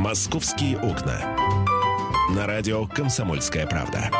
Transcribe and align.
«Московские 0.00 0.78
окна». 0.78 1.20
На 2.34 2.46
радио 2.46 2.86
«Комсомольская 2.86 3.66
правда». 3.66 4.10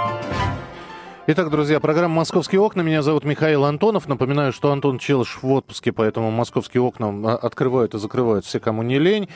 Итак, 1.26 1.48
друзья, 1.48 1.80
программа 1.80 2.16
«Московские 2.16 2.60
окна». 2.60 2.82
Меня 2.82 3.00
зовут 3.00 3.24
Михаил 3.24 3.64
Антонов. 3.64 4.06
Напоминаю, 4.06 4.52
что 4.52 4.72
Антон 4.72 4.98
Челыш 4.98 5.38
в 5.40 5.50
отпуске, 5.50 5.90
поэтому 5.90 6.30
«Московские 6.30 6.82
окна» 6.82 7.34
открывают 7.34 7.94
и 7.94 7.98
закрывают 7.98 8.44
все, 8.44 8.60
кому 8.60 8.82
не 8.82 8.98
лень. 8.98 9.30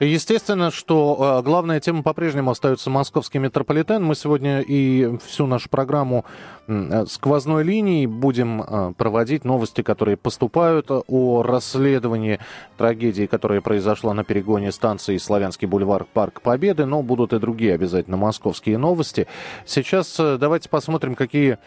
Естественно, 0.00 0.70
что 0.70 1.40
э, 1.40 1.44
главная 1.44 1.78
тема 1.78 2.02
по-прежнему 2.02 2.50
остается 2.50 2.88
московский 2.88 3.38
метрополитен. 3.38 4.02
Мы 4.02 4.14
сегодня 4.14 4.62
и 4.62 5.18
всю 5.26 5.46
нашу 5.46 5.68
программу 5.68 6.24
э, 6.66 7.04
сквозной 7.06 7.64
линией 7.64 8.06
будем 8.06 8.62
э, 8.62 8.94
проводить 8.96 9.44
новости, 9.44 9.82
которые 9.82 10.16
поступают 10.16 10.86
о 10.90 11.42
расследовании 11.42 12.40
трагедии, 12.78 13.26
которая 13.26 13.60
произошла 13.60 14.14
на 14.14 14.24
перегоне 14.24 14.72
станции 14.72 15.18
Славянский 15.18 15.68
бульвар 15.68 16.06
Парк 16.10 16.40
Победы, 16.40 16.86
но 16.86 17.02
будут 17.02 17.34
и 17.34 17.38
другие 17.38 17.74
обязательно 17.74 18.16
московские 18.16 18.78
новости. 18.78 19.26
Сейчас 19.66 20.16
давайте 20.16 20.70
посмотрим, 20.70 21.14
какие 21.14 21.58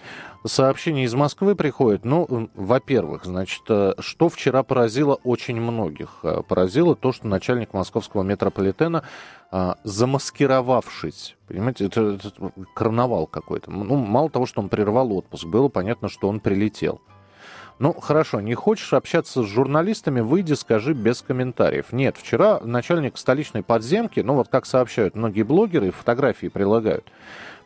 сообщения 0.45 1.03
из 1.03 1.13
Москвы 1.13 1.55
приходят. 1.55 2.05
Ну, 2.05 2.49
во-первых, 2.53 3.25
значит, 3.25 3.63
э, 3.69 3.93
что 3.99 4.29
вчера 4.29 4.63
поразило 4.63 5.15
очень 5.23 5.59
многих? 5.59 6.19
Э, 6.23 6.41
поразило 6.47 6.95
то, 6.95 7.11
что 7.11 7.27
начальник 7.27 7.73
московского 7.73 8.23
метрополитена, 8.23 9.03
э, 9.51 9.73
замаскировавшись, 9.83 11.35
понимаете, 11.47 11.85
это, 11.85 12.01
это 12.01 12.31
карнавал 12.73 13.27
какой-то. 13.27 13.71
Ну, 13.71 13.95
мало 13.95 14.29
того, 14.29 14.45
что 14.45 14.61
он 14.61 14.69
прервал 14.69 15.11
отпуск, 15.13 15.45
было 15.45 15.69
понятно, 15.69 16.09
что 16.09 16.27
он 16.27 16.39
прилетел. 16.39 17.01
Ну, 17.79 17.93
хорошо, 17.93 18.39
не 18.39 18.53
хочешь 18.53 18.93
общаться 18.93 19.41
с 19.41 19.45
журналистами, 19.45 20.21
выйди, 20.21 20.53
скажи 20.53 20.93
без 20.93 21.21
комментариев. 21.21 21.91
Нет, 21.91 22.17
вчера 22.17 22.59
начальник 22.61 23.17
столичной 23.17 23.63
подземки, 23.63 24.19
ну 24.19 24.35
вот 24.35 24.47
как 24.47 24.65
сообщают 24.65 25.15
многие 25.15 25.43
блогеры, 25.43 25.91
фотографии 25.91 26.47
прилагают, 26.47 27.11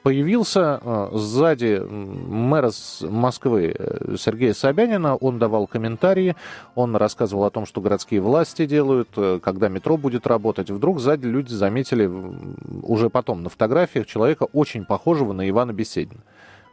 появился 0.03 0.79
э, 0.81 1.09
сзади 1.13 1.81
мэра 1.85 2.71
Москвы 3.01 3.75
э, 3.77 4.15
Сергея 4.17 4.53
Собянина. 4.53 5.17
Он 5.17 5.37
давал 5.37 5.67
комментарии, 5.67 6.37
он 6.75 6.95
рассказывал 6.95 7.43
о 7.43 7.49
том, 7.49 7.65
что 7.65 7.81
городские 7.81 8.21
власти 8.21 8.65
делают, 8.65 9.09
э, 9.17 9.41
когда 9.43 9.67
метро 9.67 9.97
будет 9.97 10.25
работать. 10.25 10.69
Вдруг 10.69 11.01
сзади 11.01 11.25
люди 11.25 11.51
заметили 11.51 12.09
уже 12.83 13.09
потом 13.09 13.43
на 13.43 13.49
фотографиях 13.49 14.05
человека 14.05 14.47
очень 14.53 14.85
похожего 14.85 15.33
на 15.33 15.49
Ивана 15.49 15.73
Беседина 15.73 16.21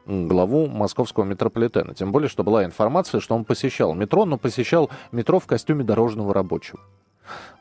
главу 0.07 0.67
московского 0.67 1.25
метрополитена. 1.25 1.95
Тем 1.95 2.13
более, 2.13 2.29
что 2.29 2.45
была 2.45 2.65
информация, 2.65 3.21
что 3.21 3.35
он 3.35 3.45
посещал 3.45 3.95
метро, 3.95 4.25
но 4.25 4.39
посещал 4.39 4.91
метро 5.13 5.39
в 5.39 5.47
костюме 5.47 5.85
дорожного 5.85 6.35
рабочего. 6.35 6.81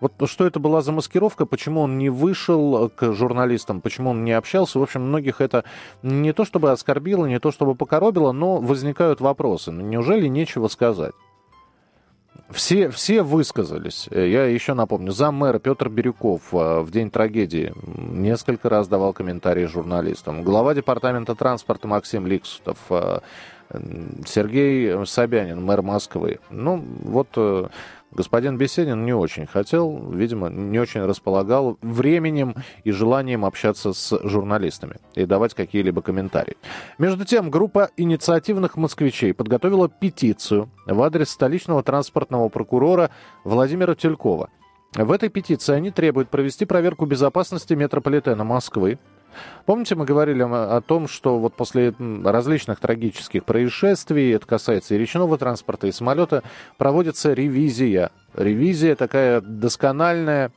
Вот 0.02 0.14
что 0.26 0.46
это 0.46 0.60
была 0.60 0.82
за 0.82 0.92
маскировка, 0.92 1.46
почему 1.46 1.82
он 1.82 1.98
не 1.98 2.10
вышел 2.10 2.90
к 2.90 3.14
журналистам, 3.14 3.80
почему 3.80 4.10
он 4.10 4.26
не 4.26 4.34
общался. 4.34 4.80
В 4.80 4.84
общем, 4.84 5.04
многих 5.04 5.40
это 5.40 5.64
не 6.02 6.34
то 6.34 6.44
чтобы 6.44 6.72
оскорбило, 6.72 7.26
не 7.26 7.40
то 7.40 7.52
чтобы 7.52 7.76
покоробило, 7.76 8.34
но 8.34 8.58
возникают 8.58 9.22
вопросы. 9.22 9.72
Ну, 9.72 9.82
неужели 9.82 10.28
нечего 10.28 10.68
сказать? 10.68 11.14
Все, 12.50 12.90
все 12.90 13.24
высказались. 13.24 14.08
Я 14.12 14.46
еще 14.46 14.74
напомню, 14.74 15.12
зам 15.12 15.36
мэра 15.36 15.60
Петр 15.60 15.90
Бирюков 15.90 16.54
э, 16.54 16.82
в 16.82 16.92
день 16.92 17.10
трагедии 17.10 17.74
несколько 17.98 18.70
раз 18.70 18.88
давал 18.88 19.14
комментарии 19.14 19.66
журналистам. 19.66 20.44
Глава 20.44 20.76
департамента 20.76 21.36
транспорта 21.36 21.88
Максим 21.88 22.28
Ликсутов, 22.28 22.78
э, 22.90 23.20
Сергей 24.26 25.06
Собянин, 25.06 25.64
мэр 25.64 25.82
Москвы. 25.82 26.40
Ну, 26.52 26.84
вот 27.04 27.30
э, 27.38 27.68
Господин 28.16 28.58
Беседин 28.58 29.06
не 29.06 29.14
очень 29.14 29.48
хотел, 29.48 30.12
видимо, 30.12 30.48
не 30.50 30.78
очень 30.78 31.02
располагал 31.02 31.80
временем 31.82 32.56
и 32.84 32.92
желанием 32.92 33.44
общаться 33.44 33.92
с 33.92 34.20
журналистами 34.24 34.98
и 35.16 35.26
давать 35.26 35.56
какие-либо 35.56 36.04
комментарии. 36.04 36.56
Между 37.00 37.26
тем, 37.26 37.50
группа 37.50 37.90
инициативных 37.98 38.78
москвичей 38.78 39.34
подготовила 39.34 39.90
петицию 39.90 40.70
в 40.86 41.02
адрес 41.02 41.32
столичного 41.32 41.82
транспортного 41.82 42.50
прокурора 42.50 43.10
Владимира 43.44 43.96
Тюлькова. 43.96 44.50
В 44.96 45.12
этой 45.12 45.30
петиции 45.30 45.74
они 45.74 45.90
требуют 45.90 46.30
провести 46.30 46.66
проверку 46.66 47.08
безопасности 47.08 47.74
метрополитена 47.74 48.44
Москвы, 48.44 49.00
Помните, 49.66 49.96
мы 49.96 50.06
говорили 50.06 50.42
о 50.44 50.82
том, 50.82 51.08
что 51.08 51.40
вот 51.40 51.54
после 51.56 51.94
различных 52.24 52.80
трагических 52.80 53.46
происшествий, 53.46 54.32
это 54.34 54.46
касается 54.46 54.96
и 54.96 54.98
речного 54.98 55.38
транспорта, 55.38 55.88
и 55.88 55.92
самолета, 55.92 56.44
проводится 56.78 57.34
ревизия. 57.34 58.12
Ревизия 58.34 58.96
такая 58.96 59.42
доскональная, 59.42 60.52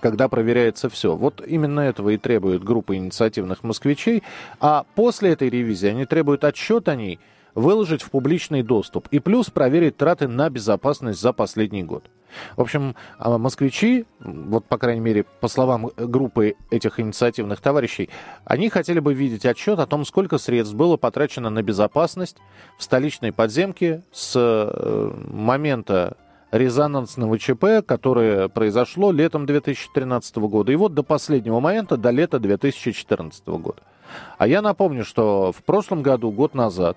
когда 0.00 0.28
проверяется 0.28 0.88
все. 0.88 1.16
Вот 1.16 1.42
именно 1.46 1.80
этого 1.80 2.10
и 2.10 2.18
требует 2.18 2.64
группа 2.64 2.96
инициативных 2.96 3.62
москвичей. 3.62 4.22
А 4.60 4.84
после 4.94 5.32
этой 5.32 5.48
ревизии 5.48 5.88
они 5.88 6.04
требуют 6.04 6.44
отчет 6.44 6.88
о 6.88 6.96
ней 6.96 7.20
выложить 7.54 8.02
в 8.02 8.10
публичный 8.10 8.62
доступ 8.62 9.08
и 9.12 9.20
плюс 9.20 9.50
проверить 9.50 9.96
траты 9.96 10.26
на 10.26 10.50
безопасность 10.50 11.20
за 11.20 11.32
последний 11.32 11.84
год. 11.84 12.04
В 12.56 12.60
общем, 12.60 12.94
а 13.18 13.36
москвичи, 13.38 14.06
вот 14.20 14.64
по 14.64 14.78
крайней 14.78 15.00
мере, 15.00 15.24
по 15.40 15.48
словам 15.48 15.90
группы 15.96 16.54
этих 16.70 17.00
инициативных 17.00 17.60
товарищей, 17.60 18.10
они 18.44 18.68
хотели 18.68 19.00
бы 19.00 19.14
видеть 19.14 19.46
отчет 19.46 19.78
о 19.78 19.86
том, 19.86 20.04
сколько 20.04 20.38
средств 20.38 20.74
было 20.74 20.96
потрачено 20.96 21.50
на 21.50 21.62
безопасность 21.62 22.36
в 22.78 22.82
столичной 22.82 23.32
подземке 23.32 24.02
с 24.12 24.32
э, 24.36 25.12
момента 25.32 26.16
резонансного 26.54 27.38
ЧП, 27.38 27.84
которое 27.84 28.48
произошло 28.48 29.10
летом 29.10 29.44
2013 29.44 30.36
года, 30.36 30.70
и 30.70 30.76
вот 30.76 30.94
до 30.94 31.02
последнего 31.02 31.58
момента, 31.58 31.96
до 31.96 32.10
лета 32.10 32.38
2014 32.38 33.46
года. 33.48 33.82
А 34.38 34.46
я 34.46 34.62
напомню, 34.62 35.04
что 35.04 35.50
в 35.50 35.64
прошлом 35.64 36.02
году, 36.02 36.30
год 36.30 36.54
назад, 36.54 36.96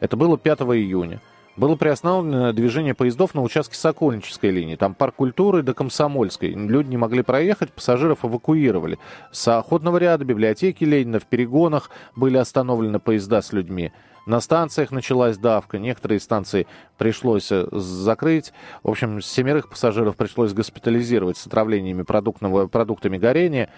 это 0.00 0.16
было 0.16 0.38
5 0.38 0.60
июня, 0.60 1.20
было 1.56 1.76
приостановлено 1.76 2.52
движение 2.52 2.94
поездов 2.94 3.34
на 3.34 3.42
участке 3.42 3.76
Сокольнической 3.76 4.50
линии. 4.50 4.76
Там 4.76 4.94
парк 4.94 5.14
культуры 5.16 5.62
до 5.62 5.74
Комсомольской. 5.74 6.50
Люди 6.50 6.88
не 6.88 6.96
могли 6.96 7.22
проехать, 7.22 7.72
пассажиров 7.72 8.24
эвакуировали. 8.24 8.98
С 9.30 9.46
охотного 9.48 9.98
ряда, 9.98 10.24
библиотеки 10.24 10.84
Ленина, 10.84 11.20
в 11.20 11.26
перегонах 11.26 11.90
были 12.16 12.36
остановлены 12.36 12.98
поезда 12.98 13.42
с 13.42 13.52
людьми. 13.52 13.92
На 14.26 14.40
станциях 14.40 14.90
началась 14.90 15.36
давка, 15.36 15.78
некоторые 15.78 16.18
станции 16.18 16.66
пришлось 16.96 17.52
э, 17.52 17.66
закрыть. 17.72 18.54
В 18.82 18.88
общем, 18.88 19.20
семерых 19.20 19.68
пассажиров 19.68 20.16
пришлось 20.16 20.54
госпитализировать 20.54 21.36
с 21.36 21.46
отравлениями 21.46 22.02
продуктами 22.02 23.18
горения. 23.18 23.68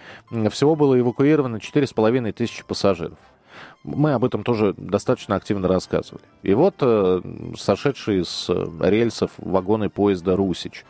Всего 0.50 0.76
было 0.76 0.98
эвакуировано 0.98 1.56
4,5 1.56 2.32
тысячи 2.32 2.64
пассажиров. 2.64 3.18
Мы 3.84 4.12
об 4.12 4.24
этом 4.24 4.42
тоже 4.42 4.74
достаточно 4.76 5.36
активно 5.36 5.68
рассказывали. 5.68 6.24
И 6.42 6.54
вот 6.54 6.76
э, 6.80 7.20
сошедшие 7.56 8.24
с 8.24 8.50
рельсов 8.80 9.30
вагоны 9.38 9.88
поезда 9.88 10.36
«Русич». 10.36 10.84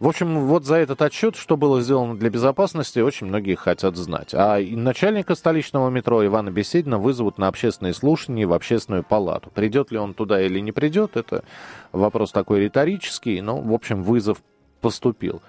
В 0.00 0.08
общем, 0.08 0.46
вот 0.46 0.64
за 0.64 0.76
этот 0.76 1.02
отчет, 1.02 1.36
что 1.36 1.58
было 1.58 1.82
сделано 1.82 2.16
для 2.16 2.30
безопасности, 2.30 3.00
очень 3.00 3.26
многие 3.26 3.54
хотят 3.54 3.96
знать. 3.96 4.30
А 4.32 4.58
начальника 4.58 5.34
столичного 5.34 5.90
метро 5.90 6.24
Ивана 6.24 6.50
Беседина 6.50 6.98
вызовут 6.98 7.36
на 7.36 7.48
общественные 7.48 7.92
слушания 7.92 8.46
в 8.46 8.54
общественную 8.54 9.04
палату. 9.04 9.50
Придет 9.54 9.90
ли 9.92 9.98
он 9.98 10.14
туда 10.14 10.40
или 10.40 10.58
не 10.58 10.72
придет, 10.72 11.18
это 11.18 11.44
вопрос 11.92 12.32
такой 12.32 12.60
риторический, 12.60 13.42
но, 13.42 13.60
в 13.60 13.74
общем, 13.74 14.02
вызов 14.02 14.42
поступил. 14.80 15.42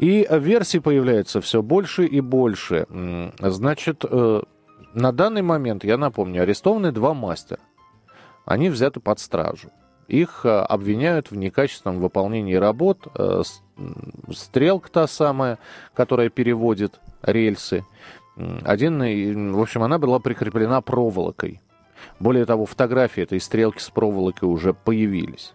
И 0.00 0.26
версий 0.28 0.80
появляется 0.80 1.40
все 1.40 1.62
больше 1.62 2.04
и 2.04 2.20
больше. 2.20 2.86
Значит, 3.38 4.04
э, 4.04 4.42
на 4.94 5.12
данный 5.12 5.42
момент, 5.42 5.84
я 5.84 5.96
напомню, 5.96 6.42
арестованы 6.42 6.92
два 6.92 7.14
мастера. 7.14 7.60
Они 8.44 8.68
взяты 8.68 9.00
под 9.00 9.18
стражу. 9.18 9.70
Их 10.08 10.44
э, 10.44 10.48
обвиняют 10.48 11.30
в 11.30 11.36
некачественном 11.36 12.00
выполнении 12.00 12.54
работ. 12.54 13.06
Э, 13.14 13.42
стрелка 14.32 14.90
та 14.90 15.06
самая, 15.06 15.58
которая 15.94 16.28
переводит 16.28 17.00
рельсы. 17.22 17.84
Один, 18.64 19.52
в 19.52 19.60
общем, 19.60 19.82
она 19.82 19.98
была 19.98 20.18
прикреплена 20.18 20.80
проволокой. 20.80 21.60
Более 22.18 22.44
того, 22.44 22.66
фотографии 22.66 23.22
этой 23.22 23.40
стрелки 23.40 23.80
с 23.80 23.90
проволокой 23.90 24.48
уже 24.48 24.74
появились. 24.74 25.52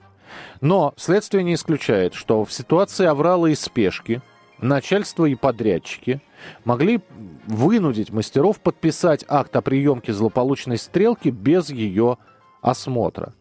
Но 0.61 0.93
следствие 0.95 1.43
не 1.43 1.55
исключает, 1.55 2.13
что 2.13 2.45
в 2.45 2.53
ситуации 2.53 3.05
аврала 3.05 3.47
и 3.47 3.55
спешки 3.55 4.21
начальство 4.59 5.25
и 5.25 5.35
подрядчики 5.35 6.21
могли 6.65 7.01
вынудить 7.47 8.11
мастеров 8.11 8.59
подписать 8.59 9.25
акт 9.27 9.55
о 9.55 9.61
приемке 9.61 10.13
злополучной 10.13 10.77
стрелки 10.77 11.29
без 11.29 11.69
ее 11.69 12.17
осмотра. 12.61 13.33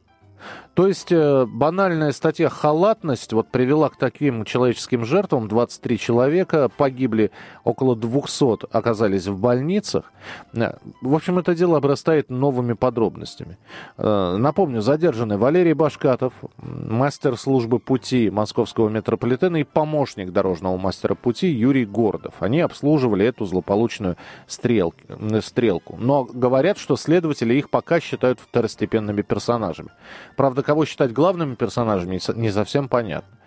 То 0.77 0.87
есть 0.87 1.11
э, 1.11 1.47
банальная 1.47 2.13
статья 2.13 2.51
«халатность» 2.51 3.33
вот 3.33 3.49
привела 3.49 3.89
к 3.89 3.97
таким 3.97 4.45
человеческим 4.45 5.07
жертвам. 5.07 5.49
23 5.49 5.99
человека 5.99 6.69
погибли, 6.69 7.31
около 7.65 7.97
200 7.97 8.67
оказались 8.77 9.27
в 9.27 9.39
больницах. 9.39 10.13
Э, 10.53 10.75
в 11.01 11.15
общем, 11.15 11.39
это 11.39 11.55
дело 11.55 11.79
обрастает 11.79 12.29
новыми 12.29 12.75
подробностями. 12.75 13.57
Э, 13.97 14.37
напомню, 14.37 14.83
задержаны 14.83 15.39
Валерий 15.39 15.73
Башкатов, 15.73 16.35
мастер 16.59 17.39
службы 17.39 17.79
пути 17.79 18.29
московского 18.29 18.91
метрополитена 18.91 19.57
и 19.57 19.65
помощник 19.65 20.31
дорожного 20.31 20.77
мастера 20.77 21.15
пути 21.15 21.49
Юрий 21.49 21.87
Гордов. 21.87 22.35
Они 22.41 22.61
обслуживали 22.61 23.25
эту 23.25 23.47
злополучную 23.47 24.19
стрелку. 24.47 25.97
Но 25.99 26.25
говорят, 26.25 26.77
что 26.77 26.97
следователи 26.97 27.55
их 27.55 27.71
пока 27.71 27.99
считают 27.99 28.41
второстепенными 28.41 29.23
персонажами. 29.23 29.89
Правда, 30.37 30.63
кого 30.63 30.85
считать 30.85 31.13
главными 31.13 31.55
персонажами, 31.55 32.21
не 32.39 32.51
совсем 32.51 32.89
понятно. 32.89 33.39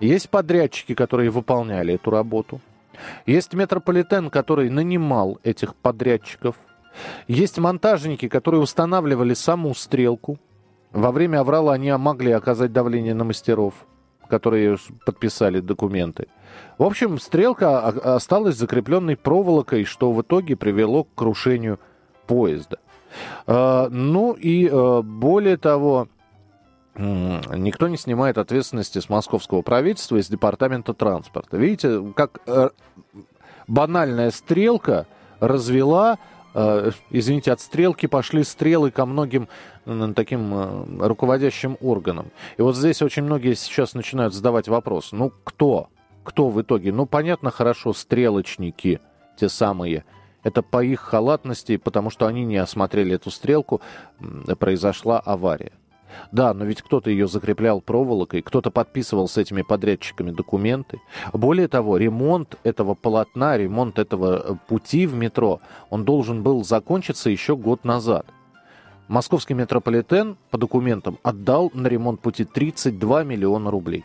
Есть 0.00 0.28
подрядчики, 0.28 0.94
которые 0.94 1.30
выполняли 1.30 1.94
эту 1.94 2.10
работу. 2.10 2.60
Есть 3.26 3.54
метрополитен, 3.54 4.30
который 4.30 4.70
нанимал 4.70 5.38
этих 5.42 5.74
подрядчиков. 5.74 6.56
Есть 7.26 7.58
монтажники, 7.58 8.28
которые 8.28 8.60
устанавливали 8.60 9.34
саму 9.34 9.74
стрелку. 9.74 10.38
Во 10.92 11.10
время 11.10 11.40
аврала 11.40 11.72
они 11.72 11.90
могли 11.92 12.32
оказать 12.32 12.72
давление 12.72 13.14
на 13.14 13.24
мастеров, 13.24 13.74
которые 14.28 14.76
подписали 15.04 15.60
документы. 15.60 16.28
В 16.78 16.84
общем, 16.84 17.18
стрелка 17.18 17.88
осталась 17.88 18.56
закрепленной 18.56 19.16
проволокой, 19.16 19.84
что 19.84 20.12
в 20.12 20.22
итоге 20.22 20.56
привело 20.56 21.04
к 21.04 21.14
крушению 21.14 21.80
поезда. 22.26 22.78
А, 23.46 23.88
ну 23.90 24.32
и 24.32 24.68
а, 24.70 25.02
более 25.02 25.56
того, 25.56 26.08
никто 26.96 27.88
не 27.88 27.96
снимает 27.96 28.38
ответственности 28.38 28.98
с 28.98 29.08
московского 29.08 29.62
правительства 29.62 30.16
и 30.16 30.22
с 30.22 30.28
департамента 30.28 30.94
транспорта. 30.94 31.56
Видите, 31.56 32.00
как 32.14 32.40
э, 32.46 32.70
банальная 33.66 34.30
стрелка 34.30 35.06
развела, 35.40 36.18
э, 36.54 36.92
извините, 37.10 37.52
от 37.52 37.60
стрелки 37.60 38.06
пошли 38.06 38.44
стрелы 38.44 38.90
ко 38.90 39.06
многим 39.06 39.48
таким 40.14 40.54
э, 40.54 41.06
руководящим 41.06 41.76
органам. 41.80 42.30
И 42.56 42.62
вот 42.62 42.76
здесь 42.76 43.02
очень 43.02 43.24
многие 43.24 43.54
сейчас 43.54 43.94
начинают 43.94 44.34
задавать 44.34 44.68
вопрос, 44.68 45.10
ну 45.12 45.32
кто? 45.42 45.88
Кто 46.22 46.48
в 46.48 46.62
итоге? 46.62 46.92
Ну 46.92 47.06
понятно, 47.06 47.50
хорошо, 47.50 47.92
стрелочники, 47.92 49.00
те 49.36 49.48
самые. 49.48 50.04
Это 50.42 50.62
по 50.62 50.84
их 50.84 51.00
халатности, 51.00 51.76
потому 51.76 52.10
что 52.10 52.26
они 52.26 52.44
не 52.44 52.58
осмотрели 52.58 53.14
эту 53.14 53.30
стрелку, 53.30 53.80
произошла 54.58 55.18
авария. 55.18 55.72
Да, 56.32 56.54
но 56.54 56.64
ведь 56.64 56.82
кто-то 56.82 57.10
ее 57.10 57.28
закреплял 57.28 57.80
проволокой, 57.80 58.42
кто-то 58.42 58.70
подписывал 58.70 59.28
с 59.28 59.36
этими 59.36 59.62
подрядчиками 59.62 60.30
документы. 60.30 61.00
Более 61.32 61.68
того, 61.68 61.96
ремонт 61.96 62.56
этого 62.64 62.94
полотна, 62.94 63.56
ремонт 63.56 63.98
этого 63.98 64.36
э, 64.36 64.54
пути 64.68 65.06
в 65.06 65.14
метро, 65.14 65.60
он 65.90 66.04
должен 66.04 66.42
был 66.42 66.64
закончиться 66.64 67.30
еще 67.30 67.56
год 67.56 67.84
назад. 67.84 68.26
Московский 69.08 69.54
метрополитен 69.54 70.36
по 70.50 70.58
документам 70.58 71.18
отдал 71.22 71.70
на 71.74 71.86
ремонт 71.88 72.20
пути 72.20 72.44
32 72.44 73.24
миллиона 73.24 73.70
рублей. 73.70 74.04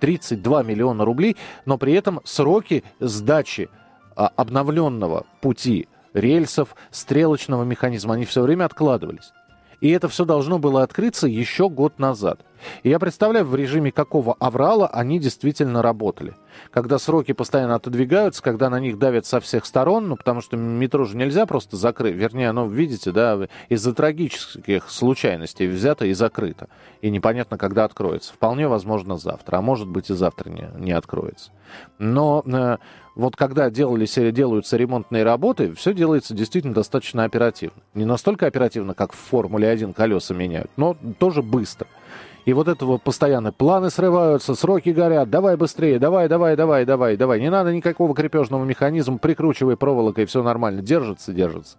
32 0.00 0.62
миллиона 0.62 1.04
рублей, 1.04 1.36
но 1.66 1.76
при 1.76 1.92
этом 1.94 2.20
сроки 2.24 2.84
сдачи 3.00 3.68
а, 4.14 4.28
обновленного 4.36 5.26
пути 5.40 5.88
рельсов, 6.14 6.74
стрелочного 6.90 7.64
механизма, 7.64 8.14
они 8.14 8.24
все 8.24 8.42
время 8.42 8.64
откладывались. 8.64 9.32
И 9.80 9.90
это 9.90 10.08
все 10.08 10.24
должно 10.24 10.58
было 10.58 10.82
открыться 10.82 11.26
еще 11.26 11.68
год 11.68 11.98
назад. 11.98 12.40
И 12.82 12.90
я 12.90 12.98
представляю, 12.98 13.44
в 13.44 13.54
режиме 13.54 13.92
какого 13.92 14.34
аврала 14.34 14.86
они 14.88 15.18
действительно 15.18 15.82
работали. 15.82 16.34
Когда 16.70 16.98
сроки 16.98 17.32
постоянно 17.32 17.76
отодвигаются, 17.76 18.42
когда 18.42 18.68
на 18.70 18.80
них 18.80 18.98
давят 18.98 19.26
со 19.26 19.40
всех 19.40 19.64
сторон, 19.64 20.08
ну, 20.08 20.16
потому 20.16 20.40
что 20.40 20.56
метро 20.56 21.04
же 21.04 21.16
нельзя 21.16 21.46
просто 21.46 21.76
закрыть. 21.76 22.16
Вернее, 22.16 22.50
оно, 22.50 22.66
видите, 22.66 23.12
да, 23.12 23.48
из-за 23.68 23.94
трагических 23.94 24.90
случайностей 24.90 25.66
взято 25.66 26.06
и 26.06 26.12
закрыто. 26.12 26.68
И 27.00 27.10
непонятно, 27.10 27.58
когда 27.58 27.84
откроется. 27.84 28.32
Вполне 28.32 28.68
возможно 28.68 29.18
завтра, 29.18 29.58
а 29.58 29.62
может 29.62 29.88
быть 29.88 30.10
и 30.10 30.14
завтра 30.14 30.50
не, 30.50 30.68
не 30.76 30.92
откроется. 30.92 31.52
Но 31.98 32.42
э, 32.46 32.78
вот 33.14 33.36
когда 33.36 33.68
делались, 33.70 34.14
делаются 34.14 34.76
ремонтные 34.76 35.24
работы, 35.24 35.72
все 35.74 35.92
делается 35.92 36.34
действительно 36.34 36.74
достаточно 36.74 37.24
оперативно. 37.24 37.82
Не 37.94 38.04
настолько 38.04 38.46
оперативно, 38.46 38.94
как 38.94 39.12
в 39.12 39.16
Формуле-1 39.16 39.92
колеса 39.92 40.34
меняют, 40.34 40.70
но 40.76 40.96
тоже 41.18 41.42
быстро. 41.42 41.88
И 42.48 42.52
вот 42.54 42.66
это 42.66 42.86
вот 42.86 43.02
постоянно 43.02 43.52
планы 43.52 43.90
срываются, 43.90 44.54
сроки 44.54 44.88
горят, 44.88 45.28
давай 45.28 45.58
быстрее, 45.58 45.98
давай, 45.98 46.30
давай, 46.30 46.56
давай, 46.56 46.86
давай, 46.86 47.14
давай. 47.14 47.40
Не 47.42 47.50
надо 47.50 47.74
никакого 47.74 48.14
крепежного 48.14 48.64
механизма, 48.64 49.18
прикручивай 49.18 49.76
проволокой, 49.76 50.24
все 50.24 50.42
нормально, 50.42 50.80
держится, 50.80 51.34
держится. 51.34 51.76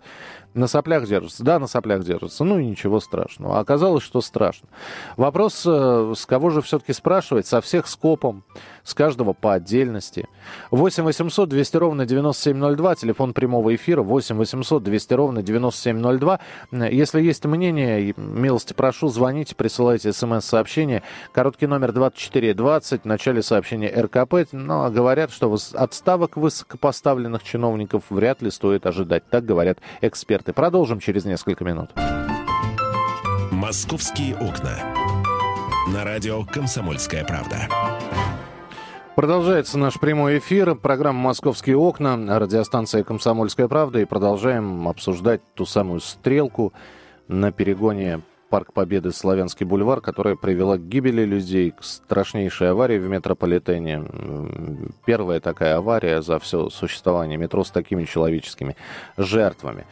На 0.56 0.66
соплях 0.68 1.08
держится. 1.08 1.44
Да, 1.44 1.60
на 1.60 1.68
соплях 1.68 2.04
держится. 2.04 2.44
Ну 2.44 2.58
и 2.58 2.66
ничего 2.66 3.00
страшного. 3.00 3.58
А 3.58 3.60
оказалось, 3.60 4.04
что 4.04 4.20
страшно. 4.20 4.68
Вопрос, 5.16 5.64
э, 5.66 6.14
с 6.18 6.26
кого 6.26 6.50
же 6.50 6.64
все-таки 6.64 6.92
спрашивать? 6.94 7.46
Со 7.46 7.62
всех 7.62 7.88
скопом, 7.88 8.44
с 8.84 8.96
каждого 8.96 9.34
по 9.34 9.54
отдельности. 9.54 10.28
8 10.72 11.04
800 11.04 11.50
200 11.50 11.78
ровно 11.78 12.06
9702, 12.08 12.96
телефон 12.96 13.34
прямого 13.34 13.76
эфира 13.76 14.02
8 14.02 14.38
800 14.38 14.84
200 14.84 15.14
ровно 15.14 15.44
9702. 15.44 16.40
Если 16.72 17.22
есть 17.22 17.46
мнение, 17.46 18.16
милости 18.18 18.74
прошу, 18.74 19.10
звоните, 19.10 19.54
присылайте 19.54 20.12
смс-сообщение. 20.12 21.04
Короткий 21.32 21.68
номер 21.68 21.92
2420, 21.92 23.04
в 23.04 23.06
начале 23.06 23.44
сообщения 23.44 23.90
РКП. 23.90 24.52
Но 24.52 24.60
ну, 24.60 24.84
а 24.86 24.90
говорят, 24.90 25.32
что 25.32 25.56
отставок 25.74 26.38
высокопоставленных 26.38 27.44
чиновников 27.44 28.04
вряд 28.10 28.42
ли 28.42 28.50
стоит 28.50 28.88
ожидать. 28.88 29.24
Так 29.30 29.46
говорят 29.46 29.78
эксперты 30.02 30.39
эксперты. 30.40 30.54
Продолжим 30.54 31.00
через 31.00 31.26
несколько 31.26 31.64
минут. 31.64 31.92
«Московские 33.52 34.36
окна». 34.36 34.78
На 35.94 36.04
радио 36.04 36.44
«Комсомольская 36.46 37.26
правда». 37.26 37.68
Продолжается 39.16 39.78
наш 39.78 40.00
прямой 40.00 40.38
эфир, 40.38 40.76
программа 40.76 41.20
«Московские 41.20 41.76
окна», 41.78 42.40
радиостанция 42.40 43.04
«Комсомольская 43.04 43.68
правда». 43.68 44.00
И 44.00 44.06
продолжаем 44.06 44.88
обсуждать 44.88 45.42
ту 45.56 45.66
самую 45.66 46.00
стрелку 46.00 46.74
на 47.28 47.52
перегоне 47.52 48.22
Парк 48.50 48.74
Победы 48.74 49.12
Славянский 49.12 49.66
бульвар, 49.66 50.02
которая 50.02 50.36
привела 50.36 50.78
к 50.78 50.88
гибели 50.88 51.24
людей, 51.24 51.72
к 51.72 51.84
страшнейшей 51.84 52.72
аварии 52.72 52.98
в 52.98 53.08
метрополитене. 53.08 54.04
Первая 55.06 55.40
такая 55.40 55.78
авария 55.78 56.22
за 56.22 56.40
все 56.40 56.70
существование 56.70 57.38
метро 57.38 57.64
с 57.64 57.72
такими 57.72 58.06
человеческими 58.06 58.76
жертвами. 59.18 59.86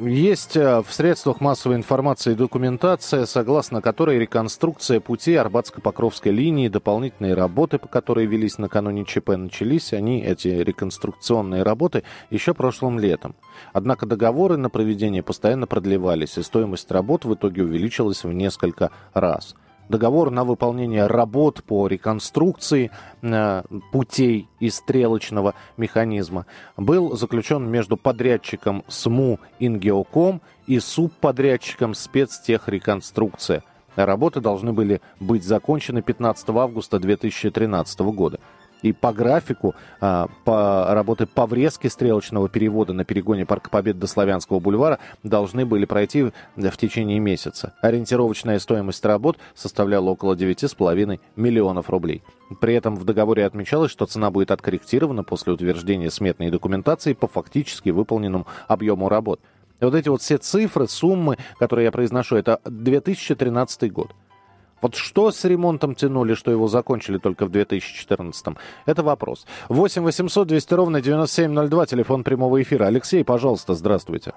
Есть 0.00 0.56
э, 0.56 0.80
в 0.80 0.92
средствах 0.92 1.40
массовой 1.40 1.74
информации 1.74 2.34
документация, 2.34 3.26
согласно 3.26 3.82
которой 3.82 4.20
реконструкция 4.20 5.00
пути 5.00 5.34
Арбатско-Покровской 5.34 6.30
линии, 6.30 6.68
дополнительные 6.68 7.34
работы, 7.34 7.78
по 7.78 7.88
которой 7.88 8.26
велись 8.26 8.58
накануне 8.58 9.04
ЧП, 9.04 9.30
начались 9.30 9.92
они, 9.92 10.22
эти 10.22 10.48
реконструкционные 10.48 11.64
работы, 11.64 12.04
еще 12.30 12.54
прошлым 12.54 13.00
летом. 13.00 13.34
Однако 13.72 14.06
договоры 14.06 14.56
на 14.56 14.70
проведение 14.70 15.24
постоянно 15.24 15.66
продлевались, 15.66 16.38
и 16.38 16.42
стоимость 16.44 16.92
работ 16.92 17.24
в 17.24 17.34
итоге 17.34 17.64
увеличилась 17.64 18.22
в 18.22 18.32
несколько 18.32 18.92
раз– 19.14 19.56
договор 19.88 20.30
на 20.30 20.44
выполнение 20.44 21.06
работ 21.06 21.62
по 21.64 21.86
реконструкции 21.86 22.90
э, 23.22 23.62
путей 23.92 24.48
и 24.60 24.70
стрелочного 24.70 25.54
механизма 25.76 26.46
был 26.76 27.16
заключен 27.16 27.68
между 27.68 27.96
подрядчиком 27.96 28.84
СМУ 28.88 29.40
«Ингеоком» 29.58 30.40
и 30.66 30.78
субподрядчиком 30.78 31.94
«Спецтехреконструкция». 31.94 33.64
Работы 33.96 34.40
должны 34.40 34.72
были 34.72 35.00
быть 35.18 35.42
закончены 35.42 36.02
15 36.02 36.50
августа 36.50 37.00
2013 37.00 38.00
года. 38.00 38.38
И 38.82 38.92
по 38.92 39.12
графику 39.12 39.74
а, 40.00 40.28
по 40.44 40.86
работы 40.94 41.26
по 41.26 41.46
врезке 41.46 41.90
стрелочного 41.90 42.48
перевода 42.48 42.92
на 42.92 43.04
перегоне 43.04 43.44
Парка 43.44 43.70
Победы 43.70 43.98
до 43.98 44.06
Славянского 44.06 44.60
бульвара 44.60 44.98
должны 45.22 45.66
были 45.66 45.84
пройти 45.84 46.30
в 46.56 46.76
течение 46.76 47.18
месяца. 47.18 47.74
Ориентировочная 47.80 48.58
стоимость 48.58 49.04
работ 49.04 49.38
составляла 49.54 50.10
около 50.10 50.34
9,5 50.34 51.20
миллионов 51.36 51.90
рублей. 51.90 52.22
При 52.60 52.74
этом 52.74 52.96
в 52.96 53.04
договоре 53.04 53.44
отмечалось, 53.44 53.90
что 53.90 54.06
цена 54.06 54.30
будет 54.30 54.50
откорректирована 54.50 55.24
после 55.24 55.52
утверждения 55.52 56.10
сметной 56.10 56.50
документации 56.50 57.12
по 57.12 57.26
фактически 57.26 57.90
выполненному 57.90 58.46
объему 58.68 59.08
работ. 59.08 59.40
И 59.80 59.84
вот 59.84 59.94
эти 59.94 60.08
вот 60.08 60.22
все 60.22 60.38
цифры, 60.38 60.88
суммы, 60.88 61.36
которые 61.58 61.86
я 61.86 61.92
произношу, 61.92 62.36
это 62.36 62.60
2013 62.64 63.92
год. 63.92 64.12
Вот 64.80 64.94
что 64.94 65.30
с 65.30 65.44
ремонтом 65.44 65.94
тянули, 65.94 66.34
что 66.34 66.50
его 66.50 66.68
закончили 66.68 67.18
только 67.18 67.46
в 67.46 67.50
2014-м? 67.50 68.56
Это 68.86 69.02
вопрос. 69.02 69.46
8 69.68 70.02
800 70.02 70.46
200 70.48 70.74
ровно 70.74 71.00
9702, 71.00 71.86
телефон 71.86 72.24
прямого 72.24 72.62
эфира. 72.62 72.86
Алексей, 72.86 73.24
пожалуйста, 73.24 73.74
здравствуйте. 73.74 74.32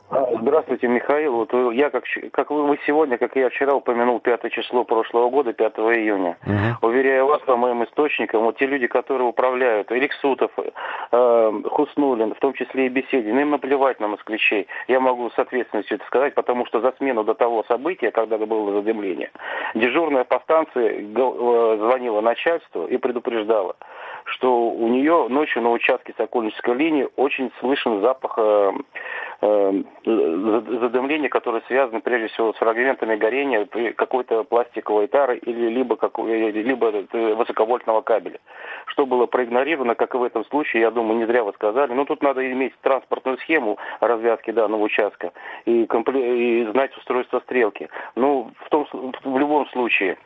Здравствуйте, 0.81 0.87
Михаил. 0.87 1.33
Вот 1.33 1.73
я, 1.73 1.91
как, 1.91 2.05
как 2.31 2.49
вы 2.49 2.79
сегодня, 2.87 3.17
как 3.19 3.35
я 3.35 3.49
вчера 3.49 3.75
упомянул, 3.75 4.19
5 4.19 4.51
число 4.51 4.83
прошлого 4.83 5.29
года, 5.29 5.53
5 5.53 5.73
июня. 5.77 6.37
Угу. 6.43 6.87
Уверяю 6.87 7.27
вас, 7.27 7.39
по 7.41 7.55
моим 7.55 7.83
источникам, 7.83 8.41
вот 8.41 8.57
те 8.57 8.65
люди, 8.65 8.87
которые 8.87 9.27
управляют, 9.27 9.91
Эликсутов, 9.91 10.51
э, 11.11 11.51
Хуснулин, 11.69 12.33
в 12.33 12.39
том 12.39 12.53
числе 12.53 12.87
и 12.87 12.89
Беседин, 12.89 13.37
им 13.37 13.51
наплевать 13.51 13.99
на 13.99 14.07
москвичей. 14.07 14.67
Я 14.87 14.99
могу 14.99 15.29
с 15.29 15.37
ответственностью 15.37 15.97
это 15.97 16.05
сказать, 16.07 16.33
потому 16.33 16.65
что 16.65 16.81
за 16.81 16.93
смену 16.97 17.23
до 17.23 17.35
того 17.35 17.63
события, 17.67 18.09
когда 18.09 18.39
было 18.39 18.73
задымление, 18.73 19.29
дежурная 19.75 20.23
по 20.23 20.39
станции 20.39 21.13
э, 21.15 21.77
звонила 21.77 22.21
начальству 22.21 22.87
и 22.87 22.97
предупреждала, 22.97 23.75
что 24.25 24.69
у 24.69 24.87
нее 24.87 25.27
ночью 25.29 25.61
на 25.61 25.71
участке 25.71 26.13
Сокольнической 26.17 26.75
линии 26.75 27.07
очень 27.15 27.51
слышен 27.59 28.01
запах 28.01 28.35
э, 28.37 28.71
э, 29.41 29.83
задымления, 30.05 31.29
которое 31.29 31.61
связано 31.67 32.01
прежде 32.01 32.27
всего 32.27 32.53
с 32.53 32.57
фрагментами 32.57 33.15
горения 33.15 33.67
какой-то 33.95 34.43
пластиковой 34.43 35.07
тары 35.07 35.37
или 35.37 35.69
либо, 35.69 35.95
какой, 35.95 36.51
либо 36.51 37.05
высоковольтного 37.11 38.01
кабеля. 38.01 38.39
Что 38.85 39.05
было 39.05 39.25
проигнорировано, 39.25 39.95
как 39.95 40.15
и 40.15 40.17
в 40.17 40.23
этом 40.23 40.45
случае, 40.45 40.81
я 40.81 40.91
думаю, 40.91 41.19
не 41.19 41.25
зря 41.25 41.43
вы 41.43 41.53
сказали. 41.53 41.93
Но 41.93 42.05
тут 42.05 42.21
надо 42.21 42.49
иметь 42.51 42.73
транспортную 42.81 43.37
схему 43.39 43.77
развязки 43.99 44.51
данного 44.51 44.83
участка 44.83 45.31
и, 45.65 45.83
и 45.83 46.67
знать 46.71 46.95
устройство 46.97 47.39
стрелки. 47.41 47.89
Ну, 48.15 48.51
в, 48.65 48.69
том, 48.69 48.87
в 49.23 49.37
любом 49.37 49.67
случае, 49.67 50.17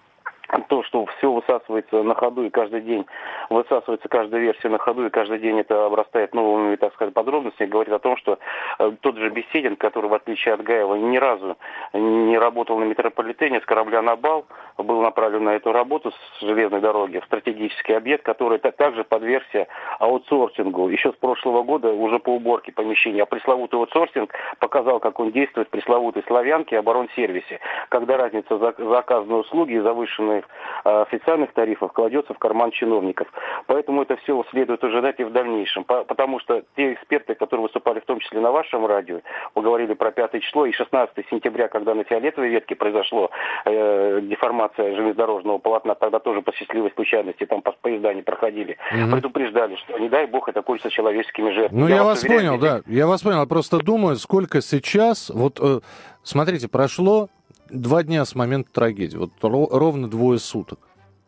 то, 0.68 0.84
что 0.84 1.06
все 1.18 1.32
высасывается 1.32 2.04
на 2.04 2.16
ходу 2.16 2.44
и 2.44 2.50
каждый 2.50 2.82
день 2.82 3.06
высасывается 3.50 4.08
каждая 4.10 4.42
версия 4.42 4.70
на 4.70 4.78
ходу 4.78 5.06
и 5.06 5.10
каждый 5.10 5.40
день 5.40 5.60
это 5.60 5.86
обрастает 5.86 6.34
новыми, 6.34 6.76
так 6.76 6.94
сказать, 6.94 7.14
подробностями, 7.14 7.70
говорит 7.70 7.94
о 7.94 8.00
том, 8.00 8.18
что 8.18 8.40
э, 8.80 8.92
тот 9.02 9.18
же 9.18 9.30
Беседин, 9.30 9.76
который, 9.76 10.10
в 10.10 10.14
отличие 10.14 10.54
от 10.54 10.64
Гаева, 10.64 10.96
ни 10.96 11.18
разу 11.18 11.58
не 11.94 12.38
работал 12.38 12.78
на 12.78 12.86
метрополитене, 12.86 13.62
с 13.62 13.66
корабля 13.66 14.02
на 14.02 14.16
бал, 14.16 14.46
был 14.78 15.02
направлен 15.02 15.44
на 15.44 15.56
эту 15.56 15.72
работу 15.72 16.12
с 16.12 16.42
железной 16.42 16.82
дороги 16.82 17.20
в 17.20 17.26
стратегический 17.26 17.94
объект, 17.94 18.24
который 18.24 18.60
также 18.60 19.04
подвергся 19.04 19.68
аутсорсингу 20.00 20.90
еще 20.90 21.12
с 21.12 21.16
прошлого 21.16 21.64
года 21.64 21.92
уже 21.92 22.20
по 22.20 22.30
уборке 22.30 22.72
помещения. 22.72 23.24
А 23.24 23.26
пресловутый 23.26 23.80
аутсорсинг 23.80 24.34
показал, 24.60 25.00
как 25.00 25.20
он 25.20 25.32
действует 25.32 25.68
в 25.68 25.72
пресловутой 25.72 26.24
славянке 26.28 26.80
оборонсервисе, 26.80 27.60
когда 27.90 28.18
разница 28.18 28.58
за 28.58 28.74
заказанной 28.78 29.42
услуги 29.42 29.74
и 29.74 29.80
завышенные 29.80 30.44
официальных, 30.46 30.48
э, 30.86 31.02
официальных 31.02 31.54
тарифов 31.54 31.92
кладется 31.92 32.34
в 32.34 32.40
карман 32.40 32.72
чиновников. 32.72 33.28
Поэтому 33.68 34.02
это 34.02 34.16
все 34.18 34.44
следует 34.52 34.84
ожидать 34.84 35.20
и 35.20 35.24
в 35.24 35.32
дальнейшем. 35.32 35.84
Потому 35.84 36.40
что 36.40 36.64
те 36.76 36.94
эксперты, 36.94 37.36
которые 37.36 37.64
выступали 37.64 38.00
в 38.00 38.06
том 38.06 38.20
числе 38.20 38.40
на 38.40 38.52
вашем 38.52 38.86
радио, 38.86 39.22
поговорили 39.54 39.94
про 39.94 40.12
5 40.12 40.42
число 40.42 40.66
и 40.66 40.72
16 40.72 41.26
сентября, 41.30 41.68
когда 41.68 41.94
на 41.94 42.04
фиолетовой 42.04 42.50
ветке 42.50 42.76
произошло 42.76 43.30
э, 43.66 44.22
деформация 44.24 44.96
железнодорожного 44.96 45.58
полотна, 45.58 45.96
тогда 45.96 46.20
тоже 46.20 46.42
по 46.42 46.54
счастливой 46.54 46.92
случайности 46.92 47.46
там 47.46 47.62
поезда 47.62 48.14
не 48.14 48.22
проходили, 48.22 48.78
угу. 48.92 49.12
предупреждали, 49.12 49.76
что 49.76 49.98
не 49.98 50.10
дай 50.10 50.28
бог 50.28 50.50
это 50.50 50.62
кончится 50.62 50.90
человеческими 50.90 51.52
жертвами. 51.52 51.80
Ну 51.80 51.88
я, 51.88 51.96
я 51.96 52.04
вас 52.04 52.24
уверяю, 52.24 52.58
понял, 52.58 52.62
да, 52.62 52.82
я 52.86 53.08
вас 53.08 53.22
понял, 53.22 53.40
я 53.40 53.46
просто 53.46 53.80
думаю, 53.80 54.16
сколько 54.16 54.62
сейчас, 54.62 55.30
вот 55.30 55.60
э, 55.62 55.80
смотрите, 56.24 56.68
прошло 56.68 57.30
два 57.70 58.04
дня 58.04 58.26
с 58.26 58.36
момента 58.36 58.72
трагедии, 58.72 59.18
вот 59.18 59.32
ровно 59.42 60.10
двое 60.10 60.40
суток 60.40 60.80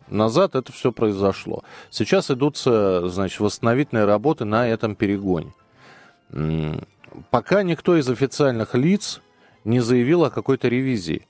назад 0.09 0.55
это 0.55 0.71
все 0.71 0.91
произошло. 0.91 1.63
Сейчас 1.89 2.31
идутся, 2.31 3.07
значит, 3.09 3.39
восстановительные 3.39 4.05
работы 4.05 4.45
на 4.45 4.67
этом 4.67 4.95
перегоне. 4.95 5.53
Пока 7.31 7.63
никто 7.63 7.95
из 7.97 8.09
официальных 8.09 8.75
лиц 8.75 9.21
не 9.63 9.79
заявил 9.79 10.25
о 10.25 10.29
какой-то 10.29 10.67
ревизии. 10.67 11.27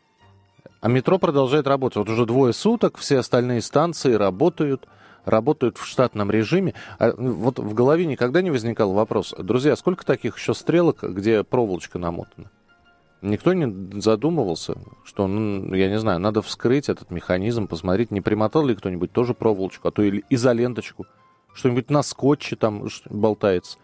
А 0.82 0.90
метро 0.90 1.18
продолжает 1.18 1.68
работать. 1.68 1.98
Вот 1.98 2.10
уже 2.10 2.26
двое 2.26 2.54
суток 2.54 2.98
все 2.98 3.20
остальные 3.20 3.62
станции 3.62 4.14
работают, 4.14 4.88
работают 5.26 5.78
в 5.78 5.86
штатном 5.86 6.30
режиме. 6.30 6.74
А 7.00 7.14
вот 7.18 7.60
в 7.60 7.74
голове 7.74 8.06
никогда 8.06 8.42
не 8.42 8.52
возникал 8.52 8.94
вопрос, 8.94 9.34
друзья, 9.38 9.76
сколько 9.76 10.06
таких 10.06 10.38
еще 10.38 10.54
стрелок, 10.54 11.04
где 11.04 11.44
проволочка 11.44 11.98
намотана? 11.98 12.52
Никто 13.22 13.54
не 13.54 14.00
задумывался, 14.00 14.76
что, 15.04 15.28
ну, 15.28 15.74
я 15.74 15.90
не 15.90 15.98
знаю, 15.98 16.20
надо 16.20 16.42
вскрыть 16.42 16.88
этот 16.88 17.10
механизм, 17.10 17.68
посмотреть, 17.68 18.12
не 18.12 18.22
примотал 18.22 18.66
ли 18.66 18.76
кто-нибудь 18.76 19.12
тоже 19.12 19.34
проволочку, 19.34 19.88
а 19.88 19.92
то 19.92 20.04
или 20.04 20.24
изоленточку, 20.30 21.08
что-нибудь 21.54 21.90
на 21.90 22.04
скотче 22.04 22.56
там 22.56 22.88
болтается. 23.10 23.80